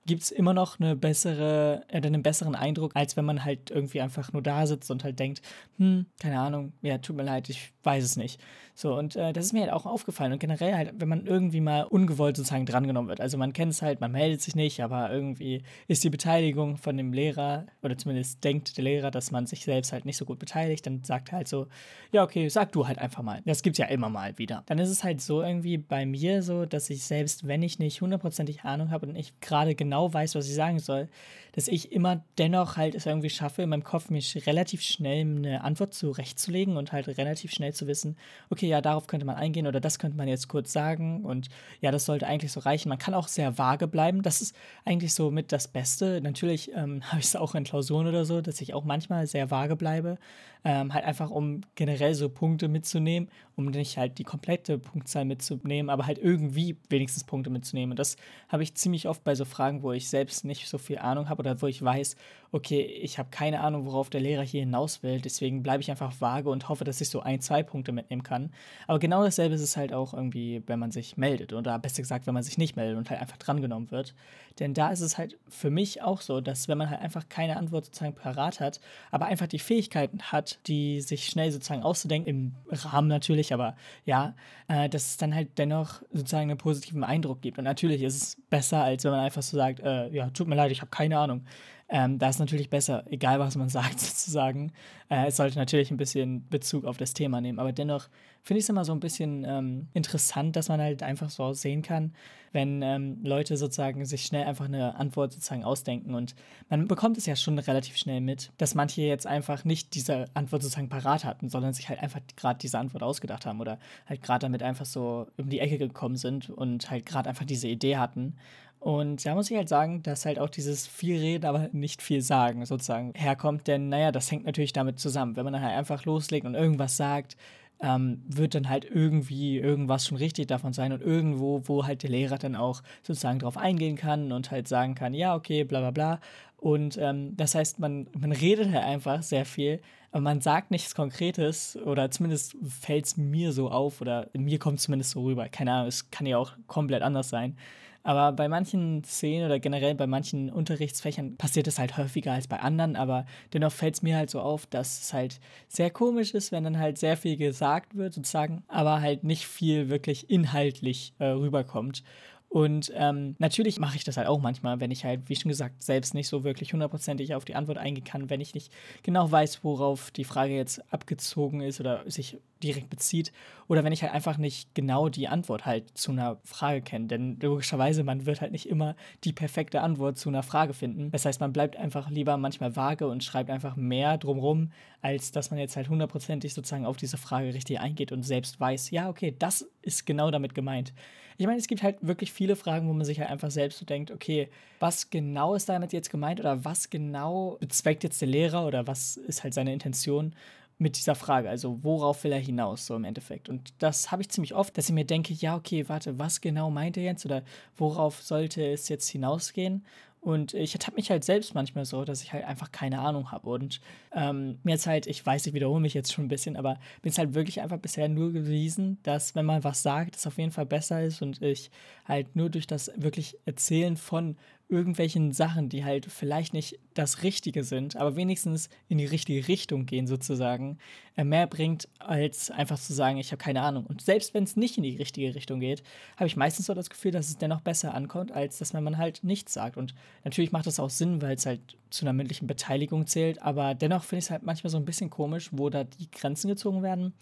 gibt 0.05 0.23
es 0.23 0.31
immer 0.31 0.53
noch 0.53 0.79
eine 0.79 0.95
bessere, 0.95 1.83
äh, 1.87 2.01
einen 2.01 2.23
besseren 2.23 2.55
Eindruck, 2.55 2.95
als 2.95 3.15
wenn 3.15 3.25
man 3.25 3.45
halt 3.45 3.69
irgendwie 3.69 4.01
einfach 4.01 4.33
nur 4.33 4.41
da 4.41 4.65
sitzt 4.65 4.89
und 4.89 5.03
halt 5.03 5.19
denkt, 5.19 5.41
hm, 5.77 6.07
keine 6.19 6.39
Ahnung, 6.39 6.73
ja, 6.81 6.97
tut 6.97 7.15
mir 7.15 7.23
leid, 7.23 7.47
ich 7.49 7.71
weiß 7.89 8.03
es 8.03 8.17
nicht. 8.17 8.39
So, 8.75 8.97
und 8.97 9.17
äh, 9.17 9.33
das 9.33 9.47
ist 9.47 9.51
mir 9.51 9.63
halt 9.63 9.73
auch 9.73 9.85
aufgefallen. 9.85 10.31
Und 10.31 10.39
generell 10.39 10.73
halt, 10.73 10.93
wenn 10.95 11.09
man 11.09 11.25
irgendwie 11.25 11.59
mal 11.59 11.83
ungewollt 11.83 12.37
sozusagen 12.37 12.65
drangenommen 12.65 13.09
wird. 13.09 13.19
Also 13.19 13.37
man 13.37 13.51
kennt 13.51 13.73
es 13.73 13.81
halt, 13.81 13.99
man 13.99 14.13
meldet 14.13 14.41
sich 14.41 14.55
nicht, 14.55 14.81
aber 14.81 15.11
irgendwie 15.11 15.63
ist 15.89 16.03
die 16.05 16.09
Beteiligung 16.09 16.77
von 16.77 16.95
dem 16.95 17.11
Lehrer, 17.11 17.65
oder 17.83 17.97
zumindest 17.97 18.41
denkt 18.41 18.77
der 18.77 18.85
Lehrer, 18.85 19.11
dass 19.11 19.31
man 19.31 19.47
sich 19.47 19.65
selbst 19.65 19.91
halt 19.91 20.05
nicht 20.05 20.15
so 20.15 20.23
gut 20.23 20.39
beteiligt, 20.39 20.85
dann 20.85 21.03
sagt 21.03 21.29
er 21.29 21.39
halt 21.39 21.49
so, 21.49 21.67
ja, 22.13 22.23
okay, 22.23 22.47
sag 22.47 22.71
du 22.71 22.87
halt 22.87 22.99
einfach 22.99 23.21
mal. 23.21 23.41
Das 23.45 23.63
gibt's 23.63 23.79
ja 23.79 23.87
immer 23.87 24.07
mal 24.07 24.37
wieder. 24.37 24.63
Dann 24.67 24.79
ist 24.79 24.89
es 24.89 25.03
halt 25.03 25.19
so 25.19 25.41
irgendwie 25.41 25.77
bei 25.77 26.05
mir 26.05 26.41
so, 26.41 26.65
dass 26.65 26.89
ich 26.89 27.03
selbst, 27.03 27.47
wenn 27.47 27.63
ich 27.63 27.79
nicht 27.79 27.99
hundertprozentig 27.99 28.63
Ahnung 28.63 28.91
habe 28.91 29.07
und 29.07 29.17
ich 29.17 29.37
gerade 29.41 29.75
genau 29.75 30.13
weiß, 30.13 30.35
was 30.35 30.47
ich 30.47 30.55
sagen 30.55 30.79
soll, 30.79 31.09
dass 31.51 31.67
ich 31.67 31.91
immer 31.91 32.23
dennoch 32.37 32.77
halt 32.77 32.95
es 32.95 33.05
irgendwie 33.05 33.29
schaffe, 33.29 33.63
in 33.63 33.69
meinem 33.69 33.83
Kopf 33.83 34.09
mich 34.09 34.47
relativ 34.47 34.81
schnell 34.81 35.21
eine 35.21 35.63
Antwort 35.63 35.93
zurechtzulegen 35.93 36.77
und 36.77 36.93
halt 36.93 37.09
relativ 37.17 37.51
schnell 37.51 37.73
zu 37.79 37.87
wissen, 37.87 38.15
okay, 38.49 38.67
ja, 38.67 38.81
darauf 38.81 39.07
könnte 39.07 39.25
man 39.25 39.35
eingehen 39.35 39.65
oder 39.65 39.79
das 39.79 39.97
könnte 39.97 40.17
man 40.17 40.27
jetzt 40.27 40.47
kurz 40.47 40.71
sagen 40.71 41.25
und 41.25 41.49
ja, 41.81 41.91
das 41.91 42.05
sollte 42.05 42.27
eigentlich 42.27 42.51
so 42.51 42.59
reichen. 42.59 42.89
Man 42.89 42.99
kann 42.99 43.13
auch 43.13 43.27
sehr 43.27 43.57
vage 43.57 43.87
bleiben. 43.87 44.21
Das 44.21 44.41
ist 44.41 44.55
eigentlich 44.85 45.13
so 45.13 45.31
mit 45.31 45.51
das 45.51 45.67
Beste. 45.67 46.21
Natürlich 46.21 46.71
ähm, 46.75 47.01
habe 47.07 47.19
ich 47.19 47.25
es 47.25 47.35
auch 47.35 47.55
in 47.55 47.63
Klausuren 47.63 48.07
oder 48.07 48.25
so, 48.25 48.41
dass 48.41 48.61
ich 48.61 48.73
auch 48.73 48.83
manchmal 48.83 49.25
sehr 49.27 49.49
vage 49.49 49.75
bleibe. 49.75 50.17
Ähm, 50.65 50.93
halt 50.93 51.05
einfach, 51.05 51.29
um 51.31 51.61
generell 51.75 52.13
so 52.15 52.27
Punkte 52.27 52.67
mitzunehmen, 52.67 53.29
um 53.55 53.67
nicht 53.67 53.97
halt 53.97 54.17
die 54.17 54.23
komplette 54.23 54.77
Punktzahl 54.77 55.23
mitzunehmen, 55.23 55.89
aber 55.89 56.05
halt 56.05 56.17
irgendwie 56.17 56.75
wenigstens 56.89 57.23
Punkte 57.23 57.49
mitzunehmen. 57.49 57.91
Und 57.91 57.99
das 57.99 58.17
habe 58.49 58.63
ich 58.63 58.75
ziemlich 58.75 59.07
oft 59.07 59.23
bei 59.23 59.35
so 59.35 59.45
Fragen, 59.45 59.83
wo 59.83 59.93
ich 59.93 60.09
selbst 60.09 60.43
nicht 60.43 60.67
so 60.67 60.77
viel 60.77 60.97
Ahnung 60.97 61.29
habe 61.29 61.39
oder 61.39 61.61
wo 61.61 61.67
ich 61.67 61.81
weiß, 61.81 62.15
okay, 62.51 62.81
ich 62.81 63.19
habe 63.19 63.29
keine 63.29 63.61
Ahnung, 63.61 63.85
worauf 63.85 64.09
der 64.09 64.21
Lehrer 64.21 64.41
hier 64.41 64.61
hinaus 64.61 65.03
will. 65.03 65.21
Deswegen 65.21 65.61
bleibe 65.61 65.81
ich 65.81 65.91
einfach 65.91 66.19
vage 66.19 66.49
und 66.49 66.67
hoffe, 66.67 66.83
dass 66.83 67.01
ich 67.01 67.09
so 67.09 67.21
ein, 67.21 67.41
zwei 67.41 67.63
Punkte 67.63 67.91
mitnehmen 67.91 68.23
kann. 68.23 68.51
Aber 68.87 68.99
genau 68.99 69.23
dasselbe 69.23 69.55
ist 69.55 69.61
es 69.61 69.77
halt 69.77 69.93
auch 69.93 70.13
irgendwie, 70.13 70.63
wenn 70.65 70.79
man 70.79 70.91
sich 70.91 71.17
meldet 71.17 71.53
oder 71.53 71.77
besser 71.79 72.01
gesagt, 72.01 72.27
wenn 72.27 72.33
man 72.33 72.43
sich 72.43 72.57
nicht 72.57 72.75
meldet 72.75 72.97
und 72.97 73.09
halt 73.09 73.21
einfach 73.21 73.37
drangenommen 73.37 73.91
wird. 73.91 74.15
Denn 74.59 74.73
da 74.73 74.89
ist 74.89 75.01
es 75.01 75.17
halt 75.17 75.37
für 75.47 75.69
mich 75.69 76.01
auch 76.01 76.21
so, 76.21 76.41
dass 76.41 76.67
wenn 76.67 76.77
man 76.77 76.89
halt 76.89 77.01
einfach 77.01 77.29
keine 77.29 77.57
Antwort 77.57 77.85
sozusagen 77.85 78.15
parat 78.15 78.59
hat, 78.59 78.79
aber 79.11 79.27
einfach 79.27 79.47
die 79.47 79.59
Fähigkeiten 79.59 80.19
die 80.67 81.01
sich 81.01 81.25
schnell 81.25 81.51
sozusagen 81.51 81.83
auszudenken, 81.83 82.29
im 82.29 82.55
Rahmen 82.69 83.07
natürlich, 83.07 83.53
aber 83.53 83.75
ja, 84.05 84.35
äh, 84.67 84.89
dass 84.89 85.11
es 85.11 85.17
dann 85.17 85.35
halt 85.35 85.57
dennoch 85.57 86.01
sozusagen 86.11 86.49
einen 86.49 86.57
positiven 86.57 87.03
Eindruck 87.03 87.41
gibt. 87.41 87.57
Und 87.57 87.65
natürlich 87.65 88.01
ist 88.03 88.15
es 88.15 88.37
besser, 88.49 88.83
als 88.83 89.03
wenn 89.03 89.11
man 89.11 89.21
einfach 89.21 89.41
so 89.41 89.57
sagt, 89.57 89.79
äh, 89.79 90.09
ja, 90.09 90.29
tut 90.29 90.47
mir 90.47 90.55
leid, 90.55 90.71
ich 90.71 90.81
habe 90.81 90.91
keine 90.91 91.17
Ahnung. 91.17 91.45
Ähm, 91.91 92.19
da 92.19 92.29
ist 92.29 92.39
natürlich 92.39 92.69
besser, 92.69 93.03
egal 93.09 93.39
was 93.39 93.55
man 93.55 93.69
sagt, 93.69 93.99
sozusagen. 93.99 94.71
Äh, 95.09 95.27
es 95.27 95.37
sollte 95.37 95.57
natürlich 95.57 95.89
ein 95.91 95.97
bisschen 95.97 96.47
Bezug 96.49 96.85
auf 96.85 96.97
das 96.97 97.13
Thema 97.13 97.41
nehmen, 97.41 97.59
aber 97.59 97.71
dennoch 97.71 98.09
finde 98.43 98.59
ich 98.59 98.65
es 98.65 98.69
immer 98.69 98.85
so 98.85 98.93
ein 98.93 98.99
bisschen 98.99 99.43
ähm, 99.45 99.87
interessant, 99.93 100.55
dass 100.55 100.69
man 100.69 100.79
halt 100.79 101.03
einfach 101.03 101.29
so 101.29 101.51
sehen 101.53 101.81
kann, 101.81 102.13
wenn 102.51 102.81
ähm, 102.81 103.19
Leute 103.23 103.57
sozusagen 103.57 104.05
sich 104.05 104.23
schnell 104.23 104.45
einfach 104.45 104.65
eine 104.65 104.95
Antwort 104.95 105.33
sozusagen 105.33 105.63
ausdenken. 105.63 106.13
Und 106.15 106.35
man 106.69 106.87
bekommt 106.87 107.17
es 107.17 107.25
ja 107.25 107.35
schon 107.35 107.59
relativ 107.59 107.97
schnell 107.97 108.21
mit, 108.21 108.51
dass 108.57 108.75
manche 108.75 109.01
jetzt 109.01 109.27
einfach 109.27 109.65
nicht 109.65 109.93
diese 109.93 110.25
Antwort 110.33 110.61
sozusagen 110.61 110.89
parat 110.89 111.25
hatten, 111.25 111.49
sondern 111.49 111.73
sich 111.73 111.89
halt 111.89 111.99
einfach 111.99 112.21
gerade 112.35 112.59
diese 112.59 112.79
Antwort 112.79 113.03
ausgedacht 113.03 113.45
haben 113.45 113.59
oder 113.61 113.79
halt 114.07 114.21
gerade 114.21 114.43
damit 114.43 114.63
einfach 114.63 114.85
so 114.85 115.27
um 115.37 115.49
die 115.49 115.59
Ecke 115.59 115.77
gekommen 115.77 116.15
sind 116.15 116.49
und 116.49 116.89
halt 116.89 117.05
gerade 117.05 117.29
einfach 117.29 117.45
diese 117.45 117.67
Idee 117.67 117.97
hatten. 117.97 118.35
Und 118.79 119.25
da 119.25 119.35
muss 119.35 119.51
ich 119.51 119.57
halt 119.57 119.67
sagen, 119.67 120.03
dass 120.03 120.25
halt 120.25 120.39
auch 120.39 120.49
dieses 120.49 120.87
viel 120.87 121.19
reden, 121.19 121.45
aber 121.45 121.69
nicht 121.73 122.01
viel 122.01 122.21
sagen 122.21 122.65
sozusagen 122.65 123.13
herkommt, 123.13 123.67
denn 123.67 123.89
naja, 123.89 124.11
das 124.11 124.31
hängt 124.31 124.45
natürlich 124.45 124.71
damit 124.71 124.99
zusammen. 124.99 125.35
Wenn 125.35 125.43
man 125.43 125.53
dann 125.53 125.63
halt 125.63 125.77
einfach 125.77 126.05
loslegt 126.05 126.45
und 126.45 126.55
irgendwas 126.55 126.95
sagt, 126.95 127.35
ähm, 127.81 128.21
wird 128.27 128.55
dann 128.55 128.69
halt 128.69 128.85
irgendwie 128.85 129.57
irgendwas 129.57 130.05
schon 130.05 130.17
richtig 130.17 130.47
davon 130.47 130.73
sein 130.73 130.91
und 130.91 131.01
irgendwo, 131.01 131.61
wo 131.65 131.85
halt 131.85 132.03
der 132.03 132.09
Lehrer 132.09 132.37
dann 132.37 132.55
auch 132.55 132.81
sozusagen 133.03 133.39
drauf 133.39 133.57
eingehen 133.57 133.95
kann 133.95 134.31
und 134.31 134.51
halt 134.51 134.67
sagen 134.67 134.95
kann, 134.95 135.13
ja, 135.13 135.35
okay, 135.35 135.63
bla 135.63 135.79
bla 135.79 135.91
bla. 135.91 136.19
Und 136.57 136.97
ähm, 136.97 137.35
das 137.37 137.55
heißt, 137.55 137.79
man, 137.79 138.07
man 138.17 138.33
redet 138.33 138.71
halt 138.71 138.83
einfach 138.83 139.23
sehr 139.23 139.45
viel, 139.45 139.81
aber 140.11 140.21
man 140.21 140.41
sagt 140.41 140.71
nichts 140.71 140.93
Konkretes 140.93 141.77
oder 141.77 142.11
zumindest 142.11 142.57
fällt 142.67 143.05
es 143.05 143.17
mir 143.17 143.53
so 143.53 143.69
auf 143.69 144.01
oder 144.01 144.27
mir 144.33 144.59
kommt 144.59 144.81
zumindest 144.81 145.11
so 145.11 145.23
rüber. 145.23 145.47
Keine 145.47 145.71
Ahnung, 145.71 145.87
es 145.87 146.11
kann 146.11 146.27
ja 146.27 146.37
auch 146.37 146.53
komplett 146.67 147.01
anders 147.01 147.29
sein. 147.29 147.55
Aber 148.03 148.31
bei 148.31 148.47
manchen 148.47 149.03
Szenen 149.03 149.45
oder 149.45 149.59
generell 149.59 149.95
bei 149.95 150.07
manchen 150.07 150.49
Unterrichtsfächern 150.49 151.35
passiert 151.35 151.67
es 151.67 151.79
halt 151.79 151.97
häufiger 151.97 152.33
als 152.33 152.47
bei 152.47 152.59
anderen, 152.59 152.95
aber 152.95 153.25
dennoch 153.53 153.71
fällt 153.71 153.95
es 153.95 154.01
mir 154.01 154.15
halt 154.15 154.29
so 154.29 154.39
auf, 154.39 154.65
dass 154.65 155.01
es 155.01 155.13
halt 155.13 155.39
sehr 155.67 155.89
komisch 155.89 156.33
ist, 156.33 156.51
wenn 156.51 156.63
dann 156.63 156.79
halt 156.79 156.97
sehr 156.97 157.17
viel 157.17 157.37
gesagt 157.37 157.95
wird, 157.95 158.13
sozusagen, 158.13 158.63
aber 158.67 159.01
halt 159.01 159.23
nicht 159.23 159.45
viel 159.45 159.89
wirklich 159.89 160.29
inhaltlich 160.29 161.13
äh, 161.19 161.25
rüberkommt. 161.25 162.03
Und 162.49 162.91
ähm, 162.95 163.35
natürlich 163.37 163.79
mache 163.79 163.95
ich 163.95 164.03
das 164.03 164.17
halt 164.17 164.27
auch 164.27 164.39
manchmal, 164.39 164.79
wenn 164.79 164.89
ich 164.89 165.05
halt, 165.05 165.29
wie 165.29 165.35
schon 165.35 165.49
gesagt, 165.49 165.83
selbst 165.83 166.15
nicht 166.15 166.27
so 166.27 166.43
wirklich 166.43 166.73
hundertprozentig 166.73 167.35
auf 167.35 167.45
die 167.45 167.53
Antwort 167.53 167.77
eingehen 167.77 168.03
kann, 168.03 168.31
wenn 168.31 168.41
ich 168.41 168.55
nicht 168.55 168.73
genau 169.03 169.31
weiß, 169.31 169.63
worauf 169.63 170.09
die 170.09 170.23
Frage 170.23 170.55
jetzt 170.55 170.81
abgezogen 170.91 171.61
ist 171.61 171.79
oder 171.79 172.09
sich 172.09 172.39
direkt 172.63 172.89
bezieht. 172.89 173.31
Oder 173.67 173.83
wenn 173.83 173.93
ich 173.93 174.01
halt 174.01 174.13
einfach 174.13 174.37
nicht 174.37 174.73
genau 174.73 175.09
die 175.09 175.27
Antwort 175.27 175.65
halt 175.65 175.97
zu 175.97 176.11
einer 176.11 176.37
Frage 176.43 176.81
kenne. 176.81 177.07
Denn 177.07 177.37
logischerweise, 177.39 178.03
man 178.03 178.25
wird 178.25 178.41
halt 178.41 178.51
nicht 178.51 178.67
immer 178.67 178.95
die 179.23 179.33
perfekte 179.33 179.81
Antwort 179.81 180.17
zu 180.17 180.29
einer 180.29 180.43
Frage 180.43 180.73
finden. 180.73 181.11
Das 181.11 181.25
heißt, 181.25 181.39
man 181.39 181.53
bleibt 181.53 181.77
einfach 181.77 182.09
lieber 182.09 182.37
manchmal 182.37 182.75
vage 182.75 183.07
und 183.07 183.23
schreibt 183.23 183.49
einfach 183.49 183.75
mehr 183.75 184.17
drumrum, 184.17 184.71
als 185.01 185.31
dass 185.31 185.51
man 185.51 185.59
jetzt 185.59 185.75
halt 185.75 185.89
hundertprozentig 185.89 186.53
sozusagen 186.53 186.85
auf 186.85 186.97
diese 186.97 187.17
Frage 187.17 187.53
richtig 187.53 187.79
eingeht 187.79 188.11
und 188.11 188.23
selbst 188.23 188.59
weiß, 188.59 188.91
ja, 188.91 189.09
okay, 189.09 189.35
das 189.37 189.69
ist 189.81 190.05
genau 190.05 190.31
damit 190.31 190.55
gemeint. 190.55 190.93
Ich 191.37 191.45
meine, 191.45 191.57
es 191.57 191.67
gibt 191.67 191.83
halt 191.83 191.95
wirklich 192.01 192.33
viele 192.33 192.57
Fragen, 192.57 192.89
wo 192.89 192.93
man 192.93 193.05
sich 193.05 193.17
halt 193.17 193.29
einfach 193.29 193.49
selbst 193.49 193.79
so 193.79 193.85
denkt, 193.85 194.11
okay, 194.11 194.49
was 194.81 195.09
genau 195.09 195.55
ist 195.55 195.69
damit 195.69 195.93
jetzt 195.93 196.09
gemeint 196.09 196.41
oder 196.41 196.65
was 196.65 196.89
genau 196.89 197.55
bezweckt 197.61 198.03
jetzt 198.03 198.19
der 198.19 198.27
Lehrer 198.27 198.65
oder 198.67 198.87
was 198.87 199.15
ist 199.15 199.45
halt 199.45 199.53
seine 199.53 199.71
Intention? 199.71 200.35
Mit 200.79 200.97
dieser 200.97 201.13
Frage. 201.13 201.49
Also 201.49 201.83
worauf 201.83 202.23
will 202.23 202.31
er 202.31 202.39
hinaus, 202.39 202.85
so 202.85 202.95
im 202.95 203.03
Endeffekt. 203.03 203.49
Und 203.49 203.73
das 203.79 204.11
habe 204.11 204.21
ich 204.21 204.29
ziemlich 204.29 204.55
oft, 204.55 204.77
dass 204.77 204.87
ich 204.89 204.95
mir 204.95 205.05
denke, 205.05 205.33
ja, 205.33 205.55
okay, 205.55 205.87
warte, 205.87 206.17
was 206.17 206.41
genau 206.41 206.71
meint 206.71 206.97
er 206.97 207.03
jetzt 207.03 207.25
oder 207.25 207.43
worauf 207.77 208.21
sollte 208.21 208.65
es 208.65 208.89
jetzt 208.89 209.09
hinausgehen? 209.09 209.85
Und 210.21 210.53
ich 210.53 210.73
ertappe 210.73 210.97
mich 210.97 211.09
halt 211.11 211.23
selbst 211.23 211.55
manchmal 211.55 211.85
so, 211.85 212.03
dass 212.03 212.23
ich 212.23 212.33
halt 212.33 212.43
einfach 212.43 212.71
keine 212.71 212.99
Ahnung 212.99 213.31
habe. 213.31 213.49
Und 213.49 213.79
ähm, 214.13 214.59
mir 214.63 214.71
jetzt 214.71 214.85
halt, 214.85 215.07
ich 215.07 215.25
weiß, 215.25 215.45
ich 215.47 215.53
wiederhole 215.53 215.79
mich 215.79 215.93
jetzt 215.93 216.11
schon 216.11 216.25
ein 216.25 216.29
bisschen, 216.29 216.57
aber 216.57 216.77
mir 217.03 217.09
ist 217.09 217.17
halt 217.17 217.35
wirklich 217.35 217.61
einfach 217.61 217.77
bisher 217.77 218.09
nur 218.09 218.33
gewesen, 218.33 218.97
dass 219.03 219.35
wenn 219.35 219.45
man 219.45 219.63
was 219.63 219.81
sagt, 219.81 220.17
es 220.17 220.27
auf 220.27 220.37
jeden 220.37 220.51
Fall 220.51 220.65
besser 220.65 221.03
ist 221.03 221.21
und 221.21 221.41
ich 221.41 221.71
halt 222.05 222.35
nur 222.35 222.49
durch 222.49 222.67
das 222.67 222.91
wirklich 222.97 223.37
Erzählen 223.45 223.95
von 223.95 224.35
irgendwelchen 224.69 225.33
Sachen, 225.33 225.67
die 225.67 225.83
halt 225.83 226.05
vielleicht 226.05 226.53
nicht 226.53 226.79
das 226.93 227.23
Richtige 227.23 227.63
sind, 227.63 227.95
aber 227.95 228.15
wenigstens 228.15 228.69
in 228.87 228.99
die 228.99 229.05
richtige 229.05 229.47
Richtung 229.47 229.87
gehen 229.87 230.05
sozusagen, 230.05 230.77
äh, 231.17 231.23
mehr 231.23 231.47
bringt, 231.47 231.87
als 231.97 232.51
einfach 232.51 232.79
zu 232.79 232.93
sagen, 232.93 233.17
ich 233.17 233.31
habe 233.31 233.41
keine 233.41 233.63
Ahnung. 233.63 233.87
Und 233.87 234.01
selbst 234.01 234.35
wenn 234.35 234.43
es 234.43 234.55
nicht 234.55 234.77
in 234.77 234.83
die 234.83 234.97
richtige 234.97 235.33
Richtung 235.33 235.59
geht, 235.59 235.81
habe 236.17 236.27
ich 236.27 236.37
meistens 236.37 236.67
so 236.67 236.75
das 236.75 236.91
Gefühl, 236.91 237.11
dass 237.11 237.29
es 237.29 237.37
dennoch 237.37 237.61
besser 237.61 237.95
ankommt, 237.95 238.31
als 238.31 238.59
dass 238.59 238.73
man 238.73 238.97
halt 238.97 239.23
nichts 239.23 239.53
sagt. 239.53 239.75
Und 239.75 239.95
natürlich 240.23 240.51
macht 240.51 240.67
es 240.67 240.79
auch 240.79 240.91
Sinn, 240.91 241.21
weil 241.21 241.35
es 241.35 241.47
halt 241.47 241.61
zu 241.89 242.05
einer 242.05 242.13
mündlichen 242.13 242.47
Beteiligung 242.47 243.07
zählt, 243.07 243.41
aber 243.41 243.73
dennoch 243.73 244.03
finde 244.03 244.19
ich 244.19 244.25
es 244.25 244.31
halt 244.31 244.43
manchmal 244.43 244.69
so 244.69 244.77
ein 244.77 244.85
bisschen 244.85 245.09
komisch, 245.09 245.49
wo 245.51 245.69
da 245.71 245.83
die 245.83 246.11
Grenzen 246.11 246.47
gezogen 246.47 246.83
werden. 246.83 247.13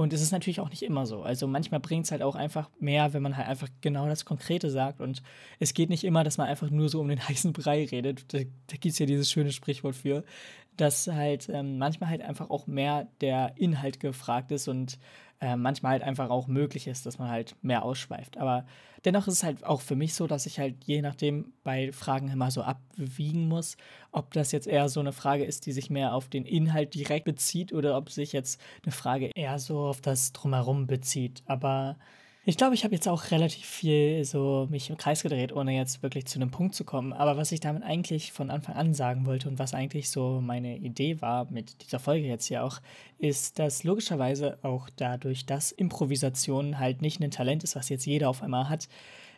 Und 0.00 0.14
es 0.14 0.22
ist 0.22 0.32
natürlich 0.32 0.60
auch 0.60 0.70
nicht 0.70 0.82
immer 0.82 1.04
so. 1.04 1.22
Also 1.22 1.46
manchmal 1.46 1.78
bringt 1.78 2.06
es 2.06 2.10
halt 2.10 2.22
auch 2.22 2.34
einfach 2.34 2.70
mehr, 2.80 3.12
wenn 3.12 3.22
man 3.22 3.36
halt 3.36 3.48
einfach 3.48 3.68
genau 3.82 4.08
das 4.08 4.24
Konkrete 4.24 4.70
sagt. 4.70 4.98
Und 4.98 5.22
es 5.58 5.74
geht 5.74 5.90
nicht 5.90 6.04
immer, 6.04 6.24
dass 6.24 6.38
man 6.38 6.48
einfach 6.48 6.70
nur 6.70 6.88
so 6.88 7.02
um 7.02 7.08
den 7.08 7.20
heißen 7.28 7.52
Brei 7.52 7.84
redet. 7.84 8.32
Da, 8.32 8.38
da 8.38 8.76
gibt 8.78 8.94
es 8.94 8.98
ja 8.98 9.04
dieses 9.04 9.30
schöne 9.30 9.52
Sprichwort 9.52 9.94
für, 9.94 10.24
dass 10.78 11.06
halt 11.06 11.50
ähm, 11.52 11.76
manchmal 11.76 12.08
halt 12.08 12.22
einfach 12.22 12.48
auch 12.48 12.66
mehr 12.66 13.08
der 13.20 13.52
Inhalt 13.56 14.00
gefragt 14.00 14.52
ist 14.52 14.68
und 14.68 14.98
äh, 15.40 15.56
manchmal 15.56 15.92
halt 15.92 16.02
einfach 16.02 16.30
auch 16.30 16.46
möglich 16.46 16.86
ist, 16.86 17.06
dass 17.06 17.18
man 17.18 17.30
halt 17.30 17.56
mehr 17.62 17.82
ausschweift. 17.82 18.36
Aber 18.36 18.66
dennoch 19.04 19.26
ist 19.26 19.34
es 19.34 19.42
halt 19.42 19.64
auch 19.64 19.80
für 19.80 19.96
mich 19.96 20.14
so, 20.14 20.26
dass 20.26 20.46
ich 20.46 20.58
halt 20.58 20.84
je 20.84 21.00
nachdem 21.00 21.52
bei 21.64 21.92
Fragen 21.92 22.28
immer 22.28 22.50
so 22.50 22.62
abwiegen 22.62 23.48
muss, 23.48 23.76
ob 24.12 24.32
das 24.34 24.52
jetzt 24.52 24.66
eher 24.66 24.88
so 24.88 25.00
eine 25.00 25.12
Frage 25.12 25.44
ist, 25.44 25.66
die 25.66 25.72
sich 25.72 25.88
mehr 25.88 26.14
auf 26.14 26.28
den 26.28 26.44
Inhalt 26.44 26.94
direkt 26.94 27.24
bezieht 27.24 27.72
oder 27.72 27.96
ob 27.96 28.10
sich 28.10 28.32
jetzt 28.32 28.60
eine 28.84 28.92
Frage 28.92 29.30
eher 29.34 29.58
so 29.58 29.80
auf 29.80 30.00
das 30.00 30.32
Drumherum 30.32 30.86
bezieht. 30.86 31.42
Aber 31.46 31.96
ich 32.46 32.56
glaube, 32.56 32.74
ich 32.74 32.84
habe 32.84 32.94
jetzt 32.94 33.06
auch 33.06 33.30
relativ 33.30 33.66
viel 33.66 34.24
so 34.24 34.66
mich 34.70 34.88
im 34.88 34.96
Kreis 34.96 35.22
gedreht, 35.22 35.52
ohne 35.52 35.76
jetzt 35.76 36.02
wirklich 36.02 36.24
zu 36.26 36.38
einem 36.38 36.50
Punkt 36.50 36.74
zu 36.74 36.84
kommen. 36.84 37.12
Aber 37.12 37.36
was 37.36 37.52
ich 37.52 37.60
damit 37.60 37.82
eigentlich 37.82 38.32
von 38.32 38.50
Anfang 38.50 38.76
an 38.76 38.94
sagen 38.94 39.26
wollte 39.26 39.48
und 39.48 39.58
was 39.58 39.74
eigentlich 39.74 40.08
so 40.08 40.40
meine 40.40 40.78
Idee 40.78 41.20
war 41.20 41.50
mit 41.50 41.82
dieser 41.82 41.98
Folge 41.98 42.26
jetzt 42.26 42.46
hier 42.46 42.64
auch, 42.64 42.80
ist, 43.18 43.58
dass 43.58 43.84
logischerweise 43.84 44.58
auch 44.62 44.88
dadurch, 44.96 45.44
dass 45.44 45.70
Improvisation 45.70 46.78
halt 46.78 47.02
nicht 47.02 47.20
ein 47.20 47.30
Talent 47.30 47.62
ist, 47.62 47.76
was 47.76 47.90
jetzt 47.90 48.06
jeder 48.06 48.30
auf 48.30 48.42
einmal 48.42 48.70
hat, 48.70 48.88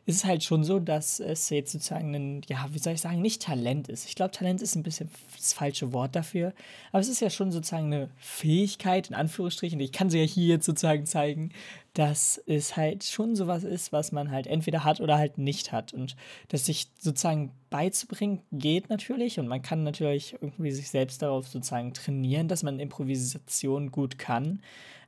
ist 0.04 0.16
es 0.16 0.25
halt 0.25 0.42
schon 0.42 0.64
so, 0.64 0.80
dass 0.80 1.21
es 1.21 1.49
jetzt 1.50 1.73
sozusagen 1.73 2.14
ein, 2.14 2.40
ja, 2.49 2.66
wie 2.73 2.78
soll 2.78 2.94
ich 2.94 3.00
sagen, 3.00 3.23
nicht 3.23 3.42
Talent 3.42 3.88
ist. 3.88 4.06
Ich 4.09 4.16
glaube, 4.16 4.32
Talent 4.32 4.61
ist 4.61 4.75
ein 4.75 4.82
bisschen 4.82 5.09
das 5.37 5.52
falsche 5.52 5.92
Wort 5.92 6.16
dafür. 6.16 6.52
Aber 6.90 7.00
es 7.00 7.09
ist 7.09 7.21
ja 7.21 7.30
schon 7.30 7.52
sozusagen 7.52 7.87
eine 7.87 8.09
Fähigkeit, 8.18 9.11
in 9.11 9.14
Anführungsstrichen. 9.14 9.78
Ich 9.78 9.92
kann 9.92 10.11
sie 10.11 10.18
ja 10.18 10.25
hier 10.25 10.49
jetzt 10.49 10.66
sozusagen 10.66 11.06
zeigen, 11.06 11.50
dass 11.94 12.42
es 12.47 12.76
halt 12.76 13.04
schon 13.04 13.37
sowas 13.37 13.64
ist, 13.64 13.92
was 13.92 14.12
man 14.12 14.30
halt 14.30 14.47
entweder 14.47 14.82
hat 14.82 15.00
oder 15.00 15.18
halt 15.18 15.38
nicht 15.38 15.71
hat. 15.71 15.92
Und 15.92 16.16
das 16.49 16.66
sich 16.66 16.88
sozusagen 16.99 17.52
beizubringen 17.71 18.40
geht 18.50 18.90
natürlich 18.90 19.38
und 19.38 19.47
man 19.47 19.62
kann 19.62 19.85
natürlich 19.85 20.35
irgendwie 20.40 20.73
sich 20.73 20.90
selbst 20.90 21.23
darauf 21.23 21.47
sozusagen 21.49 21.94
trainieren, 21.94 22.49
dass 22.49 22.62
man 22.62 22.80
Improvisation 22.80 23.90
gut 23.90 24.18
kann. 24.18 24.62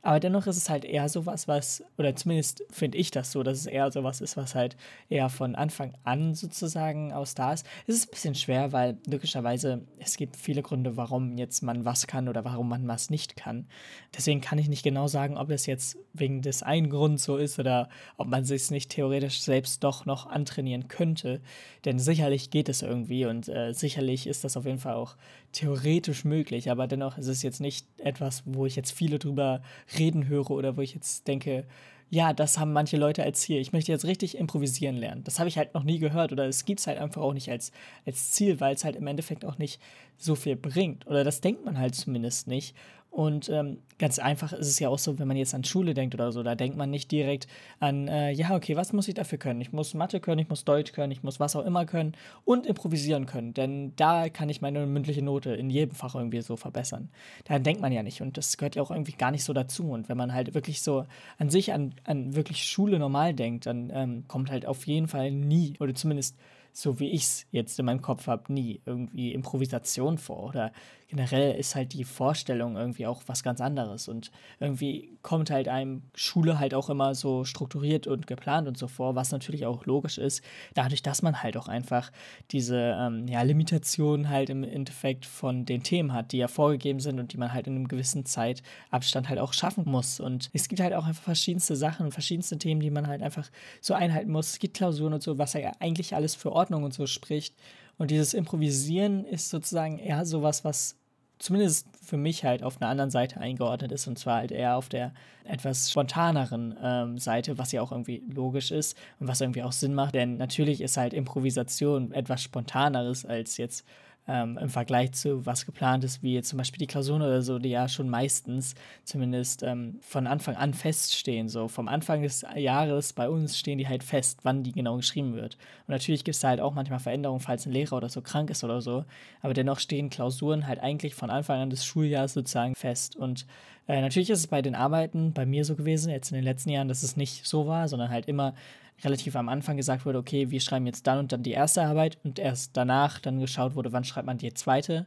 Aber 0.04 0.20
dennoch 0.20 0.46
ist 0.46 0.58
es 0.58 0.68
halt 0.68 0.84
eher 0.84 1.08
sowas, 1.08 1.48
was, 1.48 1.82
oder 1.96 2.14
zumindest 2.14 2.62
finde 2.70 2.98
ich 2.98 3.10
das 3.10 3.32
so, 3.32 3.42
dass 3.42 3.56
es 3.58 3.64
eher 3.64 3.90
sowas 3.90 4.20
ist, 4.20 4.36
was 4.36 4.54
halt 4.54 4.76
eher 5.08 5.30
von 5.30 5.54
Anfang 5.54 5.94
an 6.04 6.34
sozusagen 6.34 7.10
aus 7.10 7.34
da 7.34 7.54
ist. 7.54 7.64
Es 7.86 7.94
ist 7.94 8.08
ein 8.08 8.10
bisschen 8.10 8.34
schwer, 8.34 8.72
weil 8.72 8.98
logischerweise 9.06 9.80
es 9.98 10.18
gibt 10.18 10.36
viele 10.36 10.60
Gründe, 10.60 10.98
warum 10.98 11.38
jetzt 11.38 11.62
man 11.62 11.86
was 11.86 12.06
kann 12.06 12.28
oder 12.28 12.44
warum 12.44 12.68
man 12.68 12.86
was 12.86 13.08
nicht 13.08 13.34
kann. 13.34 13.66
Deswegen 14.14 14.42
kann 14.42 14.58
ich 14.58 14.68
nicht 14.68 14.82
genau 14.82 15.06
sagen, 15.06 15.38
ob 15.38 15.48
es 15.48 15.64
jetzt 15.64 15.96
wegen 16.12 16.42
des 16.42 16.62
einen 16.62 16.90
Grunds 16.90 17.24
so 17.24 17.38
ist 17.38 17.58
oder 17.58 17.88
ob 18.18 18.28
man 18.28 18.44
sich 18.44 18.70
nicht 18.70 18.90
theoretisch 18.90 19.40
selbst 19.40 19.82
doch 19.84 20.04
noch 20.04 20.26
antrainieren 20.26 20.88
könnte. 20.88 21.40
Denn 21.86 21.98
sicherlich 21.98 22.50
geht 22.50 22.68
es 22.68 22.82
irgendwie 22.82 23.24
und 23.24 23.48
äh, 23.48 23.72
sicherlich 23.72 24.26
ist 24.26 24.44
das 24.44 24.58
auf 24.58 24.66
jeden 24.66 24.80
Fall 24.80 24.96
auch 24.96 25.16
theoretisch 25.54 26.24
möglich, 26.24 26.70
aber 26.70 26.86
dennoch 26.86 27.16
ist 27.16 27.28
es 27.28 27.42
jetzt 27.42 27.60
nicht 27.60 27.86
etwas, 27.98 28.42
wo 28.44 28.66
ich 28.66 28.76
jetzt 28.76 28.92
viele 28.92 29.18
drüber 29.18 29.62
reden 29.98 30.28
höre 30.28 30.50
oder 30.50 30.76
wo 30.76 30.80
ich 30.82 30.94
jetzt 30.94 31.26
denke, 31.26 31.64
ja, 32.10 32.32
das 32.32 32.58
haben 32.58 32.72
manche 32.72 32.96
Leute 32.96 33.22
als 33.22 33.40
Ziel. 33.40 33.58
Ich 33.58 33.72
möchte 33.72 33.90
jetzt 33.90 34.04
richtig 34.04 34.36
improvisieren 34.36 34.96
lernen. 34.96 35.24
Das 35.24 35.38
habe 35.38 35.48
ich 35.48 35.58
halt 35.58 35.74
noch 35.74 35.84
nie 35.84 35.98
gehört 35.98 36.32
oder 36.32 36.46
es 36.46 36.64
gibt 36.64 36.80
es 36.80 36.86
halt 36.86 36.98
einfach 36.98 37.22
auch 37.22 37.32
nicht 37.32 37.50
als, 37.50 37.72
als 38.06 38.32
Ziel, 38.32 38.60
weil 38.60 38.74
es 38.74 38.84
halt 38.84 38.96
im 38.96 39.06
Endeffekt 39.06 39.44
auch 39.44 39.58
nicht 39.58 39.80
so 40.16 40.34
viel 40.34 40.54
bringt. 40.54 41.06
Oder 41.06 41.24
das 41.24 41.40
denkt 41.40 41.64
man 41.64 41.78
halt 41.78 41.94
zumindest 41.94 42.46
nicht. 42.46 42.76
Und 43.14 43.48
ähm, 43.48 43.78
ganz 44.00 44.18
einfach 44.18 44.52
ist 44.52 44.66
es 44.66 44.80
ja 44.80 44.88
auch 44.88 44.98
so, 44.98 45.20
wenn 45.20 45.28
man 45.28 45.36
jetzt 45.36 45.54
an 45.54 45.62
Schule 45.62 45.94
denkt 45.94 46.16
oder 46.16 46.32
so, 46.32 46.42
da 46.42 46.56
denkt 46.56 46.76
man 46.76 46.90
nicht 46.90 47.12
direkt 47.12 47.46
an, 47.78 48.08
äh, 48.08 48.32
ja, 48.32 48.56
okay, 48.56 48.74
was 48.74 48.92
muss 48.92 49.06
ich 49.06 49.14
dafür 49.14 49.38
können? 49.38 49.60
Ich 49.60 49.72
muss 49.72 49.94
Mathe 49.94 50.18
können, 50.18 50.40
ich 50.40 50.48
muss 50.48 50.64
Deutsch 50.64 50.90
können, 50.90 51.12
ich 51.12 51.22
muss 51.22 51.38
was 51.38 51.54
auch 51.54 51.64
immer 51.64 51.86
können 51.86 52.16
und 52.44 52.66
improvisieren 52.66 53.26
können, 53.26 53.54
denn 53.54 53.92
da 53.94 54.28
kann 54.30 54.48
ich 54.48 54.62
meine 54.62 54.84
mündliche 54.86 55.22
Note 55.22 55.54
in 55.54 55.70
jedem 55.70 55.94
Fach 55.94 56.16
irgendwie 56.16 56.40
so 56.40 56.56
verbessern. 56.56 57.08
Daran 57.44 57.62
denkt 57.62 57.80
man 57.80 57.92
ja 57.92 58.02
nicht 58.02 58.20
und 58.20 58.36
das 58.36 58.56
gehört 58.56 58.74
ja 58.74 58.82
auch 58.82 58.90
irgendwie 58.90 59.12
gar 59.12 59.30
nicht 59.30 59.44
so 59.44 59.52
dazu. 59.52 59.92
Und 59.92 60.08
wenn 60.08 60.16
man 60.16 60.34
halt 60.34 60.52
wirklich 60.54 60.82
so 60.82 61.06
an 61.38 61.50
sich, 61.50 61.72
an, 61.72 61.94
an 62.02 62.34
wirklich 62.34 62.64
Schule 62.64 62.98
normal 62.98 63.32
denkt, 63.32 63.66
dann 63.66 63.92
ähm, 63.94 64.24
kommt 64.26 64.50
halt 64.50 64.66
auf 64.66 64.88
jeden 64.88 65.06
Fall 65.06 65.30
nie 65.30 65.74
oder 65.78 65.94
zumindest 65.94 66.36
so 66.76 66.98
wie 66.98 67.10
ich 67.10 67.22
es 67.22 67.46
jetzt 67.52 67.78
in 67.78 67.86
meinem 67.86 68.02
Kopf 68.02 68.26
habe, 68.26 68.52
nie 68.52 68.80
irgendwie 68.84 69.32
Improvisation 69.32 70.18
vor. 70.18 70.48
Oder 70.48 70.72
generell 71.14 71.54
ist 71.54 71.76
halt 71.76 71.92
die 71.92 72.04
Vorstellung 72.04 72.76
irgendwie 72.76 73.06
auch 73.06 73.22
was 73.26 73.42
ganz 73.42 73.60
anderes. 73.60 74.08
Und 74.08 74.32
irgendwie 74.58 75.16
kommt 75.22 75.50
halt 75.50 75.68
einem 75.68 76.02
Schule 76.14 76.58
halt 76.58 76.74
auch 76.74 76.90
immer 76.90 77.14
so 77.14 77.44
strukturiert 77.44 78.06
und 78.06 78.26
geplant 78.26 78.66
und 78.66 78.76
so 78.76 78.88
vor, 78.88 79.14
was 79.14 79.30
natürlich 79.30 79.64
auch 79.64 79.86
logisch 79.86 80.18
ist, 80.18 80.42
dadurch, 80.74 81.02
dass 81.02 81.22
man 81.22 81.42
halt 81.42 81.56
auch 81.56 81.68
einfach 81.68 82.10
diese 82.50 82.96
ähm, 82.98 83.28
ja, 83.28 83.42
Limitationen 83.42 84.28
halt 84.28 84.50
im 84.50 84.64
Endeffekt 84.64 85.24
von 85.24 85.64
den 85.64 85.84
Themen 85.84 86.12
hat, 86.12 86.32
die 86.32 86.38
ja 86.38 86.48
vorgegeben 86.48 86.98
sind 86.98 87.20
und 87.20 87.32
die 87.32 87.38
man 87.38 87.52
halt 87.52 87.68
in 87.68 87.76
einem 87.76 87.88
gewissen 87.88 88.26
Zeitabstand 88.26 89.28
halt 89.28 89.38
auch 89.38 89.52
schaffen 89.52 89.84
muss. 89.86 90.18
Und 90.18 90.50
es 90.52 90.68
gibt 90.68 90.80
halt 90.80 90.94
auch 90.94 91.06
einfach 91.06 91.22
verschiedenste 91.22 91.76
Sachen 91.76 92.06
und 92.06 92.12
verschiedenste 92.12 92.58
Themen, 92.58 92.80
die 92.80 92.90
man 92.90 93.06
halt 93.06 93.22
einfach 93.22 93.48
so 93.80 93.94
einhalten 93.94 94.32
muss. 94.32 94.50
Es 94.50 94.58
gibt 94.58 94.76
Klausuren 94.76 95.14
und 95.14 95.22
so, 95.22 95.38
was 95.38 95.52
ja 95.52 95.70
eigentlich 95.78 96.16
alles 96.16 96.34
für 96.34 96.50
Ordnung 96.50 96.82
und 96.82 96.92
so 96.92 97.06
spricht. 97.06 97.54
Und 97.96 98.10
dieses 98.10 98.34
Improvisieren 98.34 99.24
ist 99.24 99.50
sozusagen 99.50 99.98
eher 99.98 100.26
sowas, 100.26 100.64
was 100.64 100.96
zumindest 101.44 101.86
für 102.02 102.16
mich 102.16 102.42
halt 102.42 102.62
auf 102.62 102.80
einer 102.80 102.90
anderen 102.90 103.10
Seite 103.10 103.38
eingeordnet 103.38 103.92
ist 103.92 104.06
und 104.06 104.18
zwar 104.18 104.36
halt 104.36 104.50
eher 104.50 104.76
auf 104.76 104.88
der 104.88 105.12
etwas 105.44 105.90
spontaneren 105.90 106.74
ähm, 106.82 107.18
Seite, 107.18 107.58
was 107.58 107.70
ja 107.70 107.82
auch 107.82 107.92
irgendwie 107.92 108.22
logisch 108.32 108.70
ist 108.70 108.96
und 109.20 109.28
was 109.28 109.42
irgendwie 109.42 109.62
auch 109.62 109.72
Sinn 109.72 109.94
macht, 109.94 110.14
denn 110.14 110.38
natürlich 110.38 110.80
ist 110.80 110.96
halt 110.96 111.12
Improvisation 111.12 112.12
etwas 112.12 112.42
spontaneres 112.42 113.26
als 113.26 113.58
jetzt 113.58 113.84
ähm, 114.26 114.58
im 114.58 114.68
Vergleich 114.68 115.12
zu 115.12 115.44
was 115.44 115.66
geplant 115.66 116.04
ist, 116.04 116.22
wie 116.22 116.40
zum 116.42 116.56
Beispiel 116.56 116.78
die 116.78 116.86
Klausuren 116.86 117.22
oder 117.22 117.42
so, 117.42 117.58
die 117.58 117.68
ja 117.68 117.88
schon 117.88 118.08
meistens 118.08 118.74
zumindest 119.04 119.62
ähm, 119.62 119.98
von 120.00 120.26
Anfang 120.26 120.56
an 120.56 120.72
feststehen. 120.72 121.48
So 121.48 121.68
vom 121.68 121.88
Anfang 121.88 122.22
des 122.22 122.44
Jahres 122.56 123.12
bei 123.12 123.28
uns 123.28 123.58
stehen 123.58 123.78
die 123.78 123.88
halt 123.88 124.02
fest, 124.02 124.40
wann 124.42 124.62
die 124.62 124.72
genau 124.72 124.96
geschrieben 124.96 125.34
wird. 125.34 125.58
Und 125.86 125.92
natürlich 125.92 126.24
gibt 126.24 126.36
es 126.36 126.44
halt 126.44 126.60
auch 126.60 126.74
manchmal 126.74 127.00
Veränderungen, 127.00 127.40
falls 127.40 127.66
ein 127.66 127.72
Lehrer 127.72 127.96
oder 127.96 128.08
so 128.08 128.22
krank 128.22 128.50
ist 128.50 128.64
oder 128.64 128.80
so. 128.80 129.04
Aber 129.42 129.52
dennoch 129.52 129.78
stehen 129.78 130.10
Klausuren 130.10 130.66
halt 130.66 130.80
eigentlich 130.80 131.14
von 131.14 131.30
Anfang 131.30 131.60
an 131.60 131.70
des 131.70 131.84
Schuljahres 131.84 132.32
sozusagen 132.32 132.74
fest. 132.74 133.16
Und 133.16 133.46
äh, 133.86 134.00
natürlich 134.00 134.30
ist 134.30 134.38
es 134.38 134.46
bei 134.46 134.62
den 134.62 134.74
Arbeiten 134.74 135.32
bei 135.32 135.44
mir 135.44 135.64
so 135.64 135.74
gewesen, 135.74 136.10
jetzt 136.10 136.30
in 136.30 136.36
den 136.36 136.44
letzten 136.44 136.70
Jahren, 136.70 136.88
dass 136.88 137.02
es 137.02 137.16
nicht 137.16 137.46
so 137.46 137.66
war, 137.66 137.88
sondern 137.88 138.08
halt 138.08 138.26
immer 138.26 138.54
relativ 139.02 139.36
am 139.36 139.48
Anfang 139.48 139.76
gesagt 139.76 140.06
wurde, 140.06 140.18
okay, 140.18 140.50
wir 140.50 140.60
schreiben 140.60 140.86
jetzt 140.86 141.06
dann 141.06 141.18
und 141.18 141.32
dann 141.32 141.42
die 141.42 141.52
erste 141.52 141.82
Arbeit 141.82 142.18
und 142.24 142.38
erst 142.38 142.76
danach 142.76 143.18
dann 143.18 143.40
geschaut 143.40 143.74
wurde, 143.74 143.92
wann 143.92 144.04
schreibt 144.04 144.26
man 144.26 144.38
die 144.38 144.52
zweite. 144.54 145.06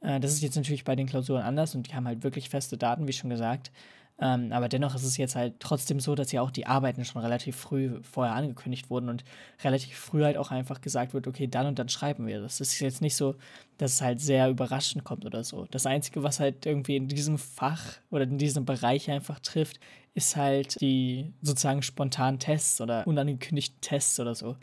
Äh, 0.00 0.20
das 0.20 0.32
ist 0.32 0.42
jetzt 0.42 0.56
natürlich 0.56 0.84
bei 0.84 0.96
den 0.96 1.06
Klausuren 1.06 1.42
anders 1.42 1.74
und 1.74 1.88
die 1.88 1.94
haben 1.94 2.06
halt 2.06 2.22
wirklich 2.22 2.48
feste 2.48 2.76
Daten, 2.76 3.08
wie 3.08 3.12
schon 3.12 3.30
gesagt. 3.30 3.72
Ähm, 4.20 4.52
aber 4.52 4.68
dennoch 4.68 4.94
ist 4.94 5.02
es 5.02 5.16
jetzt 5.16 5.34
halt 5.34 5.58
trotzdem 5.58 5.98
so, 5.98 6.14
dass 6.14 6.30
ja 6.30 6.40
auch 6.40 6.52
die 6.52 6.66
Arbeiten 6.66 7.04
schon 7.04 7.20
relativ 7.20 7.56
früh 7.56 8.00
vorher 8.02 8.34
angekündigt 8.34 8.88
wurden 8.88 9.08
und 9.08 9.24
relativ 9.64 9.96
früh 9.98 10.22
halt 10.22 10.36
auch 10.36 10.52
einfach 10.52 10.80
gesagt 10.80 11.14
wird, 11.14 11.26
okay, 11.26 11.48
dann 11.48 11.66
und 11.66 11.78
dann 11.80 11.88
schreiben 11.88 12.26
wir. 12.26 12.40
Das 12.40 12.60
ist 12.60 12.78
jetzt 12.78 13.02
nicht 13.02 13.16
so, 13.16 13.34
dass 13.76 13.94
es 13.94 14.00
halt 14.02 14.20
sehr 14.20 14.48
überraschend 14.48 15.02
kommt 15.02 15.24
oder 15.26 15.42
so. 15.42 15.66
Das 15.70 15.84
Einzige, 15.84 16.22
was 16.22 16.38
halt 16.38 16.64
irgendwie 16.64 16.96
in 16.96 17.08
diesem 17.08 17.38
Fach 17.38 17.82
oder 18.10 18.22
in 18.22 18.38
diesem 18.38 18.64
Bereich 18.64 19.10
einfach 19.10 19.40
trifft, 19.40 19.80
ist 20.14 20.36
halt 20.36 20.80
die 20.80 21.32
sozusagen 21.42 21.82
spontanen 21.82 22.38
Tests 22.38 22.80
oder 22.80 23.04
unangekündigten 23.06 23.80
Tests 23.80 24.20
oder 24.20 24.36
so. 24.36 24.56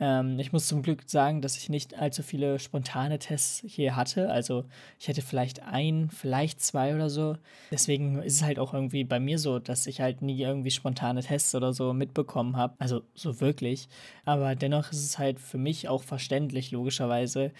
Ähm, 0.00 0.38
ich 0.38 0.52
muss 0.52 0.68
zum 0.68 0.82
Glück 0.82 1.02
sagen, 1.06 1.42
dass 1.42 1.56
ich 1.56 1.68
nicht 1.68 1.98
allzu 1.98 2.22
viele 2.22 2.58
spontane 2.58 3.18
Tests 3.18 3.64
hier 3.66 3.96
hatte. 3.96 4.30
Also 4.30 4.64
ich 4.98 5.08
hätte 5.08 5.22
vielleicht 5.22 5.62
ein, 5.62 6.10
vielleicht 6.10 6.60
zwei 6.60 6.94
oder 6.94 7.10
so. 7.10 7.36
Deswegen 7.70 8.22
ist 8.22 8.36
es 8.36 8.42
halt 8.42 8.58
auch 8.58 8.74
irgendwie 8.74 9.04
bei 9.04 9.18
mir 9.18 9.38
so, 9.38 9.58
dass 9.58 9.86
ich 9.86 10.00
halt 10.00 10.22
nie 10.22 10.40
irgendwie 10.40 10.70
spontane 10.70 11.22
Tests 11.22 11.54
oder 11.54 11.72
so 11.72 11.92
mitbekommen 11.92 12.56
habe. 12.56 12.74
Also 12.78 13.02
so 13.14 13.40
wirklich. 13.40 13.88
Aber 14.24 14.54
dennoch 14.54 14.92
ist 14.92 15.04
es 15.04 15.18
halt 15.18 15.40
für 15.40 15.58
mich 15.58 15.88
auch 15.88 16.02
verständlich, 16.02 16.70
logischerweise, 16.70 17.52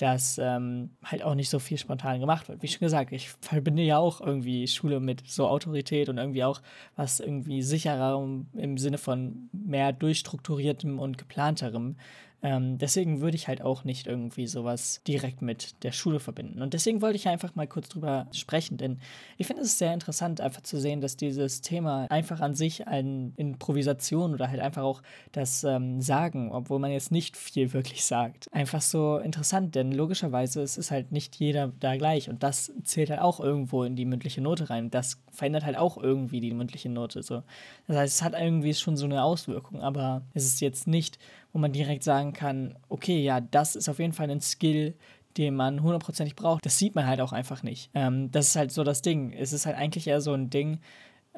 dass 0.00 0.38
ähm, 0.38 0.88
halt 1.04 1.22
auch 1.22 1.34
nicht 1.34 1.50
so 1.50 1.58
viel 1.58 1.76
spontan 1.76 2.20
gemacht 2.20 2.48
wird. 2.48 2.62
Wie 2.62 2.68
schon 2.68 2.80
gesagt, 2.80 3.12
ich 3.12 3.28
verbinde 3.42 3.82
ja 3.82 3.98
auch 3.98 4.22
irgendwie 4.22 4.66
Schule 4.66 4.98
mit 4.98 5.28
so 5.28 5.46
Autorität 5.46 6.08
und 6.08 6.16
irgendwie 6.16 6.42
auch 6.42 6.62
was 6.96 7.20
irgendwie 7.20 7.60
sichererem 7.60 8.46
im 8.54 8.78
Sinne 8.78 8.96
von 8.96 9.50
mehr 9.52 9.92
durchstrukturiertem 9.92 10.98
und 10.98 11.18
geplanterem. 11.18 11.96
Ähm, 12.42 12.78
deswegen 12.78 13.20
würde 13.20 13.36
ich 13.36 13.48
halt 13.48 13.62
auch 13.62 13.84
nicht 13.84 14.06
irgendwie 14.06 14.46
sowas 14.46 15.02
direkt 15.06 15.42
mit 15.42 15.82
der 15.82 15.92
Schule 15.92 16.20
verbinden. 16.20 16.62
Und 16.62 16.74
deswegen 16.74 17.02
wollte 17.02 17.16
ich 17.16 17.28
einfach 17.28 17.54
mal 17.54 17.66
kurz 17.66 17.88
drüber 17.88 18.26
sprechen, 18.32 18.78
denn 18.78 18.98
ich 19.36 19.46
finde 19.46 19.62
es 19.62 19.78
sehr 19.78 19.92
interessant, 19.92 20.40
einfach 20.40 20.62
zu 20.62 20.80
sehen, 20.80 21.00
dass 21.00 21.16
dieses 21.16 21.60
Thema 21.60 22.06
einfach 22.10 22.40
an 22.40 22.54
sich 22.54 22.88
eine 22.88 23.32
Improvisation 23.36 24.32
oder 24.32 24.48
halt 24.48 24.60
einfach 24.60 24.82
auch 24.82 25.02
das 25.32 25.64
ähm, 25.64 26.00
Sagen, 26.00 26.50
obwohl 26.52 26.78
man 26.78 26.92
jetzt 26.92 27.12
nicht 27.12 27.36
viel 27.36 27.72
wirklich 27.72 28.04
sagt, 28.04 28.52
einfach 28.52 28.80
so 28.80 29.18
interessant, 29.18 29.74
denn 29.74 29.92
logischerweise 29.92 30.62
es 30.62 30.78
ist 30.78 30.90
halt 30.90 31.12
nicht 31.12 31.36
jeder 31.36 31.72
da 31.80 31.96
gleich 31.96 32.30
und 32.30 32.42
das 32.42 32.72
zählt 32.84 33.10
halt 33.10 33.20
auch 33.20 33.40
irgendwo 33.40 33.84
in 33.84 33.96
die 33.96 34.04
mündliche 34.04 34.40
Note 34.40 34.70
rein. 34.70 34.90
Das 34.90 35.20
verändert 35.30 35.64
halt 35.64 35.76
auch 35.76 35.98
irgendwie 35.98 36.40
die 36.40 36.52
mündliche 36.52 36.88
Note. 36.88 37.22
So. 37.22 37.42
Das 37.86 37.96
heißt, 37.96 38.14
es 38.16 38.22
hat 38.22 38.34
irgendwie 38.34 38.74
schon 38.74 38.96
so 38.96 39.04
eine 39.04 39.22
Auswirkung, 39.22 39.82
aber 39.82 40.22
es 40.34 40.44
ist 40.44 40.60
jetzt 40.60 40.86
nicht 40.86 41.18
wo 41.52 41.58
man 41.58 41.72
direkt 41.72 42.04
sagen 42.04 42.32
kann, 42.32 42.76
okay, 42.88 43.22
ja, 43.22 43.40
das 43.40 43.76
ist 43.76 43.88
auf 43.88 43.98
jeden 43.98 44.12
Fall 44.12 44.30
ein 44.30 44.40
Skill, 44.40 44.94
den 45.36 45.54
man 45.54 45.82
hundertprozentig 45.82 46.36
braucht. 46.36 46.64
Das 46.66 46.78
sieht 46.78 46.94
man 46.94 47.06
halt 47.06 47.20
auch 47.20 47.32
einfach 47.32 47.62
nicht. 47.62 47.90
Ähm, 47.94 48.30
das 48.30 48.48
ist 48.48 48.56
halt 48.56 48.72
so 48.72 48.84
das 48.84 49.02
Ding. 49.02 49.32
Es 49.32 49.52
ist 49.52 49.66
halt 49.66 49.76
eigentlich 49.76 50.06
eher 50.06 50.20
so 50.20 50.32
ein 50.32 50.50
Ding, 50.50 50.80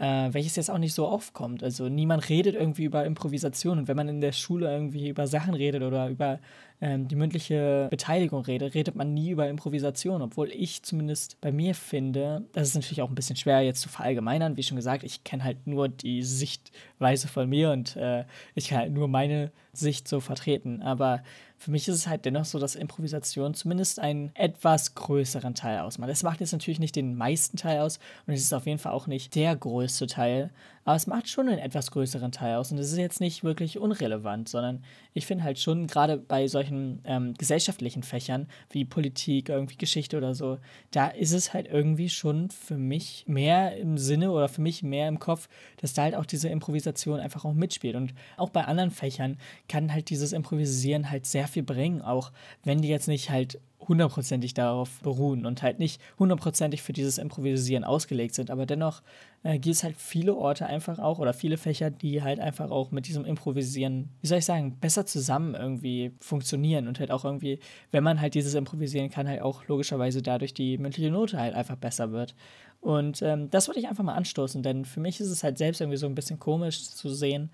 äh, 0.03 0.35
welches 0.35 0.57
jetzt 0.57 0.69
auch 0.69 0.79
nicht 0.79 0.95
so 0.95 1.07
aufkommt. 1.07 1.63
Also 1.63 1.89
niemand 1.89 2.29
redet 2.29 2.57
irgendwie 2.57 2.83
über 2.83 3.07
Improvisation. 3.07 3.79
Und 3.79 3.87
wenn 3.87 3.97
man 3.97 4.09
in 4.09 4.21
der 4.21 4.33
Schule 4.33 4.69
irgendwie 4.69 5.09
über 5.09 5.29
Sachen 5.29 5.55
redet 5.55 5.85
oder 5.85 6.09
über 6.09 6.41
ähm, 6.81 7.07
die 7.07 7.15
mündliche 7.15 7.87
Beteiligung 7.89 8.43
redet, 8.45 8.75
redet 8.75 8.97
man 8.97 9.15
nie 9.15 9.31
über 9.31 9.49
Improvisation. 9.49 10.21
Obwohl 10.21 10.51
ich 10.51 10.83
zumindest 10.83 11.41
bei 11.41 11.53
mir 11.53 11.77
finde, 11.77 12.43
das 12.53 12.67
ist 12.67 12.75
natürlich 12.75 13.01
auch 13.01 13.11
ein 13.11 13.15
bisschen 13.15 13.37
schwer 13.37 13.61
jetzt 13.61 13.81
zu 13.81 13.89
verallgemeinern. 13.89 14.57
Wie 14.57 14.65
schon 14.65 14.75
gesagt, 14.75 15.05
ich 15.05 15.23
kenne 15.23 15.45
halt 15.45 15.69
nur 15.69 15.89
die 15.89 16.25
Sichtweise 16.25 17.29
von 17.29 17.49
mir 17.49 17.71
und 17.71 17.95
äh, 17.95 18.25
ich 18.57 18.71
kann 18.71 18.79
halt 18.79 18.93
nur 18.93 19.07
meine 19.07 19.53
Sicht 19.73 20.09
so 20.09 20.19
vertreten. 20.19 20.83
Aber 20.83 21.23
für 21.63 21.71
mich 21.71 21.87
ist 21.87 21.95
es 21.95 22.07
halt 22.09 22.25
dennoch 22.25 22.45
so, 22.45 22.59
dass 22.59 22.75
Improvisation 22.75 23.55
zumindest 23.55 24.01
einen 24.01 24.33
etwas 24.35 24.97
größeren 24.97 25.55
Teil 25.55 25.79
ausmacht. 25.79 26.11
Es 26.11 26.25
macht 26.25 26.41
jetzt 26.41 26.51
natürlich 26.51 26.81
nicht 26.81 26.97
den 26.97 27.15
meisten 27.15 27.57
Teil 27.57 27.81
aus 27.81 28.01
und 28.27 28.35
es 28.35 28.41
ist 28.41 28.53
auf 28.53 28.67
jeden 28.67 28.81
Fall 28.81 28.91
auch 28.91 29.07
nicht 29.07 29.37
der 29.37 29.55
größte 29.55 30.09
Teil, 30.09 30.51
aber 30.85 30.97
es 30.97 31.07
macht 31.07 31.29
schon 31.29 31.49
einen 31.49 31.59
etwas 31.59 31.91
größeren 31.91 32.33
Teil 32.33 32.57
aus. 32.57 32.73
Und 32.73 32.79
es 32.79 32.91
ist 32.91 32.99
jetzt 32.99 33.21
nicht 33.21 33.45
wirklich 33.45 33.79
unrelevant, 33.79 34.49
sondern 34.49 34.83
ich 35.15 35.27
finde 35.27 35.45
halt 35.45 35.59
schon 35.59 35.87
gerade 35.87 36.17
bei 36.17 36.49
solchen 36.49 37.01
ähm, 37.05 37.35
gesellschaftlichen 37.35 38.03
Fächern 38.03 38.49
wie 38.71 38.85
Politik, 38.85 39.49
irgendwie 39.49 39.77
Geschichte 39.77 40.17
oder 40.17 40.35
so, 40.35 40.59
da 40.91 41.09
ist 41.09 41.33
es 41.33 41.55
halt 41.55 41.69
irgendwie 41.69 42.09
schon 42.09 42.51
für 42.51 42.77
mich 42.77 43.25
mehr 43.27 43.77
im 43.77 43.99
Sinne 43.99 44.33
oder 44.33 44.49
für 44.49 44.61
mich 44.61 44.83
mehr 44.83 45.09
im 45.09 45.19
Kopf, 45.19 45.49
dass 45.81 45.93
da 45.93 46.03
halt 46.03 46.15
auch 46.15 46.27
diese 46.27 46.49
Improvisation 46.49 47.21
einfach 47.21 47.45
auch 47.45 47.55
mitspielt. 47.55 47.95
Und 47.95 48.15
auch 48.37 48.51
bei 48.51 48.65
anderen 48.65 48.91
Fächern 48.91 49.39
kann 49.69 49.93
halt 49.93 50.11
dieses 50.11 50.33
Improvisieren 50.33 51.11
halt 51.11 51.27
sehr 51.27 51.47
viel 51.47 51.63
bringen, 51.63 52.03
auch 52.03 52.33
wenn 52.65 52.83
die 52.83 52.89
jetzt 52.89 53.09
nicht 53.09 53.31
halt 53.31 53.61
hundertprozentig 53.89 54.55
darauf 54.55 55.01
beruhen 55.01 55.47
und 55.47 55.63
halt 55.63 55.79
nicht 55.79 56.01
hundertprozentig 56.19 56.83
für 56.83 56.93
dieses 56.93 57.19
Improvisieren 57.19 57.85
ausgelegt 57.85 58.35
sind. 58.35 58.51
Aber 58.51 58.67
dennoch 58.67 59.03
äh, 59.43 59.59
gibt 59.59 59.75
es 59.75 59.85
halt 59.85 59.97
viele 59.97 60.35
Orte 60.35 60.67
einfach 60.67 60.99
auch 60.99 61.19
oder 61.19 61.33
viele 61.33 61.57
Fächer, 61.57 61.91
die 61.91 62.23
halt 62.23 62.41
einfach 62.41 62.71
auch 62.71 62.91
mit 62.91 63.07
diesem 63.07 63.25
Improvisieren, 63.25 64.11
wie 64.21 64.27
soll 64.27 64.39
ich 64.39 64.45
sagen, 64.45 64.79
besser 64.81 65.07
zusammen 65.07 65.55
irgendwie 65.55 66.13
funktionieren 66.21 66.89
und 66.89 67.01
halt 67.01 67.11
auch 67.11 67.25
irgendwie, 67.25 67.59
wenn 67.91 68.05
man 68.05 68.21
halt 68.21 68.35
dieses 68.35 68.55
Improvisieren 68.55 69.11
kann, 69.11 69.29
halt 69.29 69.43
auch 69.43 69.67
logischerweise 69.67 70.23
dadurch 70.23 70.55
die 70.55 70.79
mündliche 70.79 71.11
Note 71.11 71.39
halt 71.39 71.55
einfach 71.55 71.77
besser 71.77 72.13
wird. 72.13 72.35
Und 72.83 73.23
ähm, 73.23 73.49
das 73.49 73.69
wollte 73.69 73.79
ich 73.79 73.87
einfach 73.87 74.03
mal 74.03 74.17
anstoßen, 74.17 74.61
denn 74.65 74.85
für 74.85 74.99
mich 74.99 75.21
ist 75.21 75.29
es 75.29 75.45
halt 75.45 75.57
selbst 75.57 75.81
irgendwie 75.81 75.99
so 75.99 76.07
ein 76.07 76.17
bisschen 76.17 76.41
komisch 76.41 76.91
zu 76.91 77.11
sehen, 77.11 77.51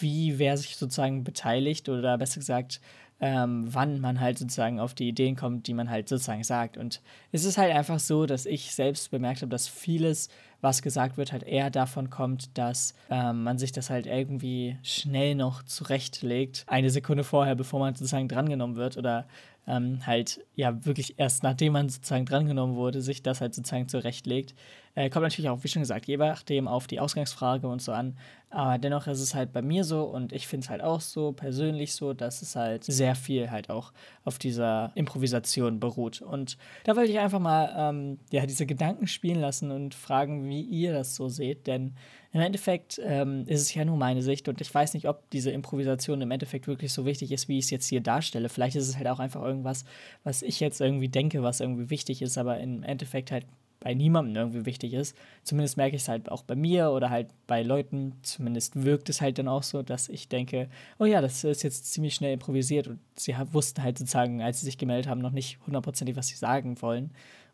wie 0.00 0.38
wer 0.38 0.56
sich 0.56 0.76
sozusagen 0.76 1.22
beteiligt 1.22 1.90
oder 1.90 2.16
besser 2.16 2.40
gesagt, 2.40 2.80
ähm, 3.20 3.66
wann 3.68 4.00
man 4.00 4.20
halt 4.20 4.38
sozusagen 4.38 4.80
auf 4.80 4.94
die 4.94 5.08
Ideen 5.08 5.36
kommt, 5.36 5.66
die 5.66 5.74
man 5.74 5.90
halt 5.90 6.08
sozusagen 6.08 6.42
sagt. 6.42 6.76
Und 6.76 7.02
es 7.32 7.44
ist 7.44 7.58
halt 7.58 7.74
einfach 7.74 7.98
so, 7.98 8.26
dass 8.26 8.46
ich 8.46 8.74
selbst 8.74 9.10
bemerkt 9.10 9.42
habe, 9.42 9.50
dass 9.50 9.68
vieles, 9.68 10.28
was 10.62 10.80
gesagt 10.80 11.16
wird, 11.18 11.32
halt 11.32 11.42
eher 11.42 11.70
davon 11.70 12.08
kommt, 12.08 12.56
dass 12.56 12.94
ähm, 13.10 13.42
man 13.42 13.58
sich 13.58 13.72
das 13.72 13.90
halt 13.90 14.06
irgendwie 14.06 14.78
schnell 14.82 15.34
noch 15.34 15.62
zurechtlegt, 15.62 16.64
eine 16.66 16.90
Sekunde 16.90 17.24
vorher, 17.24 17.54
bevor 17.54 17.80
man 17.80 17.94
sozusagen 17.94 18.28
drangenommen 18.28 18.76
wird 18.76 18.96
oder 18.96 19.26
ähm, 19.66 20.04
halt 20.06 20.40
ja 20.56 20.84
wirklich 20.84 21.18
erst 21.18 21.42
nachdem 21.42 21.74
man 21.74 21.88
sozusagen 21.88 22.24
drangenommen 22.24 22.76
wurde, 22.76 23.02
sich 23.02 23.22
das 23.22 23.40
halt 23.40 23.54
sozusagen 23.54 23.88
zurechtlegt. 23.88 24.54
Äh, 25.00 25.08
kommt 25.08 25.22
natürlich 25.22 25.48
auch, 25.48 25.64
wie 25.64 25.68
schon 25.68 25.80
gesagt, 25.80 26.08
je 26.08 26.18
nachdem 26.18 26.68
auf 26.68 26.86
die 26.86 27.00
Ausgangsfrage 27.00 27.66
und 27.66 27.80
so 27.80 27.92
an. 27.92 28.18
Aber 28.50 28.76
dennoch 28.76 29.06
ist 29.06 29.20
es 29.20 29.34
halt 29.34 29.52
bei 29.52 29.62
mir 29.62 29.82
so 29.84 30.02
und 30.02 30.32
ich 30.32 30.46
finde 30.46 30.64
es 30.64 30.70
halt 30.70 30.82
auch 30.82 31.00
so 31.00 31.32
persönlich 31.32 31.94
so, 31.94 32.12
dass 32.12 32.42
es 32.42 32.54
halt 32.54 32.84
sehr 32.84 33.14
viel 33.14 33.50
halt 33.50 33.70
auch 33.70 33.92
auf 34.24 34.38
dieser 34.38 34.92
Improvisation 34.96 35.80
beruht. 35.80 36.20
Und 36.20 36.58
da 36.84 36.96
wollte 36.96 37.12
ich 37.12 37.18
einfach 37.18 37.38
mal 37.38 37.72
ähm, 37.74 38.18
ja, 38.30 38.44
diese 38.44 38.66
Gedanken 38.66 39.06
spielen 39.06 39.40
lassen 39.40 39.70
und 39.70 39.94
fragen, 39.94 40.46
wie 40.48 40.60
ihr 40.60 40.92
das 40.92 41.14
so 41.14 41.28
seht. 41.28 41.66
Denn 41.66 41.94
im 42.32 42.40
Endeffekt 42.40 43.00
ähm, 43.02 43.44
ist 43.46 43.62
es 43.62 43.74
ja 43.74 43.84
nur 43.84 43.96
meine 43.96 44.20
Sicht 44.20 44.48
und 44.48 44.60
ich 44.60 44.72
weiß 44.72 44.92
nicht, 44.94 45.08
ob 45.08 45.30
diese 45.30 45.50
Improvisation 45.50 46.20
im 46.20 46.30
Endeffekt 46.30 46.66
wirklich 46.66 46.92
so 46.92 47.06
wichtig 47.06 47.32
ist, 47.32 47.48
wie 47.48 47.58
ich 47.58 47.64
es 47.64 47.70
jetzt 47.70 47.88
hier 47.88 48.02
darstelle. 48.02 48.48
Vielleicht 48.48 48.76
ist 48.76 48.88
es 48.88 48.96
halt 48.98 49.08
auch 49.08 49.20
einfach 49.20 49.42
irgendwas, 49.42 49.84
was 50.24 50.42
ich 50.42 50.60
jetzt 50.60 50.80
irgendwie 50.80 51.08
denke, 51.08 51.42
was 51.42 51.60
irgendwie 51.60 51.88
wichtig 51.88 52.20
ist, 52.20 52.36
aber 52.36 52.58
im 52.58 52.82
Endeffekt 52.82 53.32
halt 53.32 53.46
bei 53.80 53.94
niemandem 53.94 54.36
irgendwie 54.36 54.66
wichtig 54.66 54.92
ist. 54.92 55.16
Zumindest 55.42 55.76
merke 55.76 55.96
ich 55.96 56.02
es 56.02 56.08
halt 56.08 56.30
auch 56.30 56.42
bei 56.42 56.54
mir 56.54 56.90
oder 56.90 57.10
halt 57.10 57.28
bei 57.46 57.62
Leuten. 57.62 58.12
Zumindest 58.22 58.84
wirkt 58.84 59.08
es 59.08 59.20
halt 59.20 59.38
dann 59.38 59.48
auch 59.48 59.62
so, 59.62 59.82
dass 59.82 60.08
ich 60.08 60.28
denke, 60.28 60.68
oh 60.98 61.06
ja, 61.06 61.20
das 61.20 61.42
ist 61.44 61.62
jetzt 61.62 61.92
ziemlich 61.92 62.14
schnell 62.14 62.34
improvisiert 62.34 62.88
und 62.88 63.00
sie 63.16 63.34
wussten 63.52 63.82
halt 63.82 63.98
sozusagen, 63.98 64.42
als 64.42 64.60
sie 64.60 64.66
sich 64.66 64.78
gemeldet 64.78 65.08
haben, 65.08 65.20
noch 65.20 65.32
nicht 65.32 65.58
hundertprozentig, 65.66 66.16
was 66.16 66.28
sie 66.28 66.36
sagen 66.36 66.80
wollen. 66.82 67.10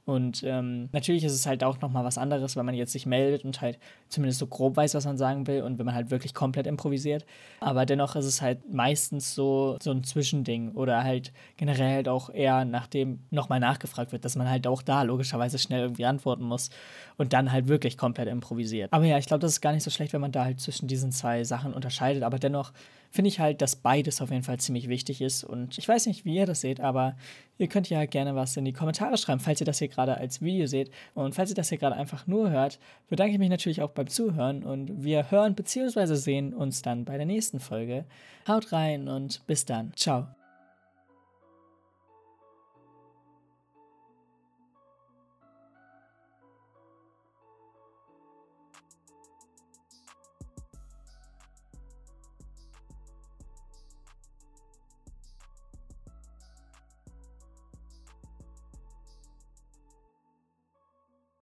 Und 0.06 0.44
ähm, 0.44 0.88
natürlich 0.92 1.24
ist 1.24 1.32
es 1.32 1.46
halt 1.46 1.64
auch 1.64 1.80
nochmal 1.80 2.04
was 2.04 2.16
anderes, 2.16 2.54
wenn 2.54 2.64
man 2.64 2.76
jetzt 2.76 2.92
sich 2.92 3.06
meldet 3.06 3.44
und 3.44 3.60
halt 3.60 3.76
zumindest 4.08 4.38
so 4.38 4.46
grob 4.46 4.76
weiß, 4.76 4.94
was 4.94 5.04
man 5.04 5.18
sagen 5.18 5.48
will 5.48 5.62
und 5.62 5.80
wenn 5.80 5.86
man 5.86 5.96
halt 5.96 6.12
wirklich 6.12 6.32
komplett 6.32 6.68
improvisiert. 6.68 7.26
Aber 7.58 7.86
dennoch 7.86 8.14
ist 8.14 8.24
es 8.24 8.40
halt 8.40 8.72
meistens 8.72 9.34
so, 9.34 9.76
so 9.82 9.90
ein 9.90 10.04
Zwischending 10.04 10.70
oder 10.76 11.02
halt 11.02 11.32
generell 11.56 11.96
halt 11.96 12.08
auch 12.08 12.30
eher 12.30 12.64
nachdem 12.64 13.18
nochmal 13.30 13.58
nachgefragt 13.58 14.12
wird, 14.12 14.24
dass 14.24 14.36
man 14.36 14.48
halt 14.48 14.68
auch 14.68 14.80
da 14.80 15.02
logischerweise 15.02 15.58
schnell 15.58 15.80
irgendwie 15.80 16.06
antworten 16.06 16.44
muss 16.44 16.70
und 17.16 17.32
dann 17.32 17.50
halt 17.50 17.66
wirklich 17.66 17.98
komplett 17.98 18.28
improvisiert. 18.28 18.92
Aber 18.92 19.06
ja, 19.06 19.18
ich 19.18 19.26
glaube, 19.26 19.40
das 19.40 19.52
ist 19.52 19.60
gar 19.60 19.72
nicht 19.72 19.82
so 19.82 19.90
schlecht, 19.90 20.12
wenn 20.12 20.20
man 20.20 20.30
da 20.30 20.44
halt 20.44 20.60
zwischen 20.60 20.86
diesen 20.86 21.10
zwei 21.10 21.42
Sachen 21.42 21.74
unterscheidet. 21.74 22.22
Aber 22.22 22.38
dennoch 22.38 22.72
finde 23.16 23.28
ich 23.28 23.40
halt, 23.40 23.60
dass 23.62 23.74
beides 23.74 24.20
auf 24.20 24.30
jeden 24.30 24.44
Fall 24.44 24.60
ziemlich 24.60 24.88
wichtig 24.88 25.20
ist. 25.20 25.42
Und 25.42 25.76
ich 25.78 25.88
weiß 25.88 26.06
nicht, 26.06 26.24
wie 26.24 26.36
ihr 26.36 26.46
das 26.46 26.60
seht, 26.60 26.80
aber 26.80 27.16
ihr 27.58 27.66
könnt 27.66 27.90
ja 27.90 28.04
gerne 28.06 28.36
was 28.36 28.56
in 28.56 28.64
die 28.64 28.72
Kommentare 28.72 29.18
schreiben, 29.18 29.40
falls 29.40 29.60
ihr 29.60 29.66
das 29.66 29.80
hier 29.80 29.88
gerade 29.88 30.16
als 30.16 30.40
Video 30.40 30.66
seht. 30.66 30.90
Und 31.14 31.34
falls 31.34 31.50
ihr 31.50 31.56
das 31.56 31.70
hier 31.70 31.78
gerade 31.78 31.96
einfach 31.96 32.26
nur 32.28 32.50
hört, 32.50 32.78
bedanke 33.08 33.32
ich 33.32 33.38
mich 33.38 33.50
natürlich 33.50 33.82
auch 33.82 33.90
beim 33.90 34.06
Zuhören. 34.06 34.62
Und 34.62 35.02
wir 35.02 35.30
hören 35.30 35.54
bzw. 35.54 36.14
sehen 36.14 36.54
uns 36.54 36.82
dann 36.82 37.04
bei 37.04 37.16
der 37.16 37.26
nächsten 37.26 37.58
Folge. 37.58 38.04
Haut 38.46 38.72
rein 38.72 39.08
und 39.08 39.44
bis 39.46 39.64
dann. 39.64 39.92
Ciao. 39.96 40.28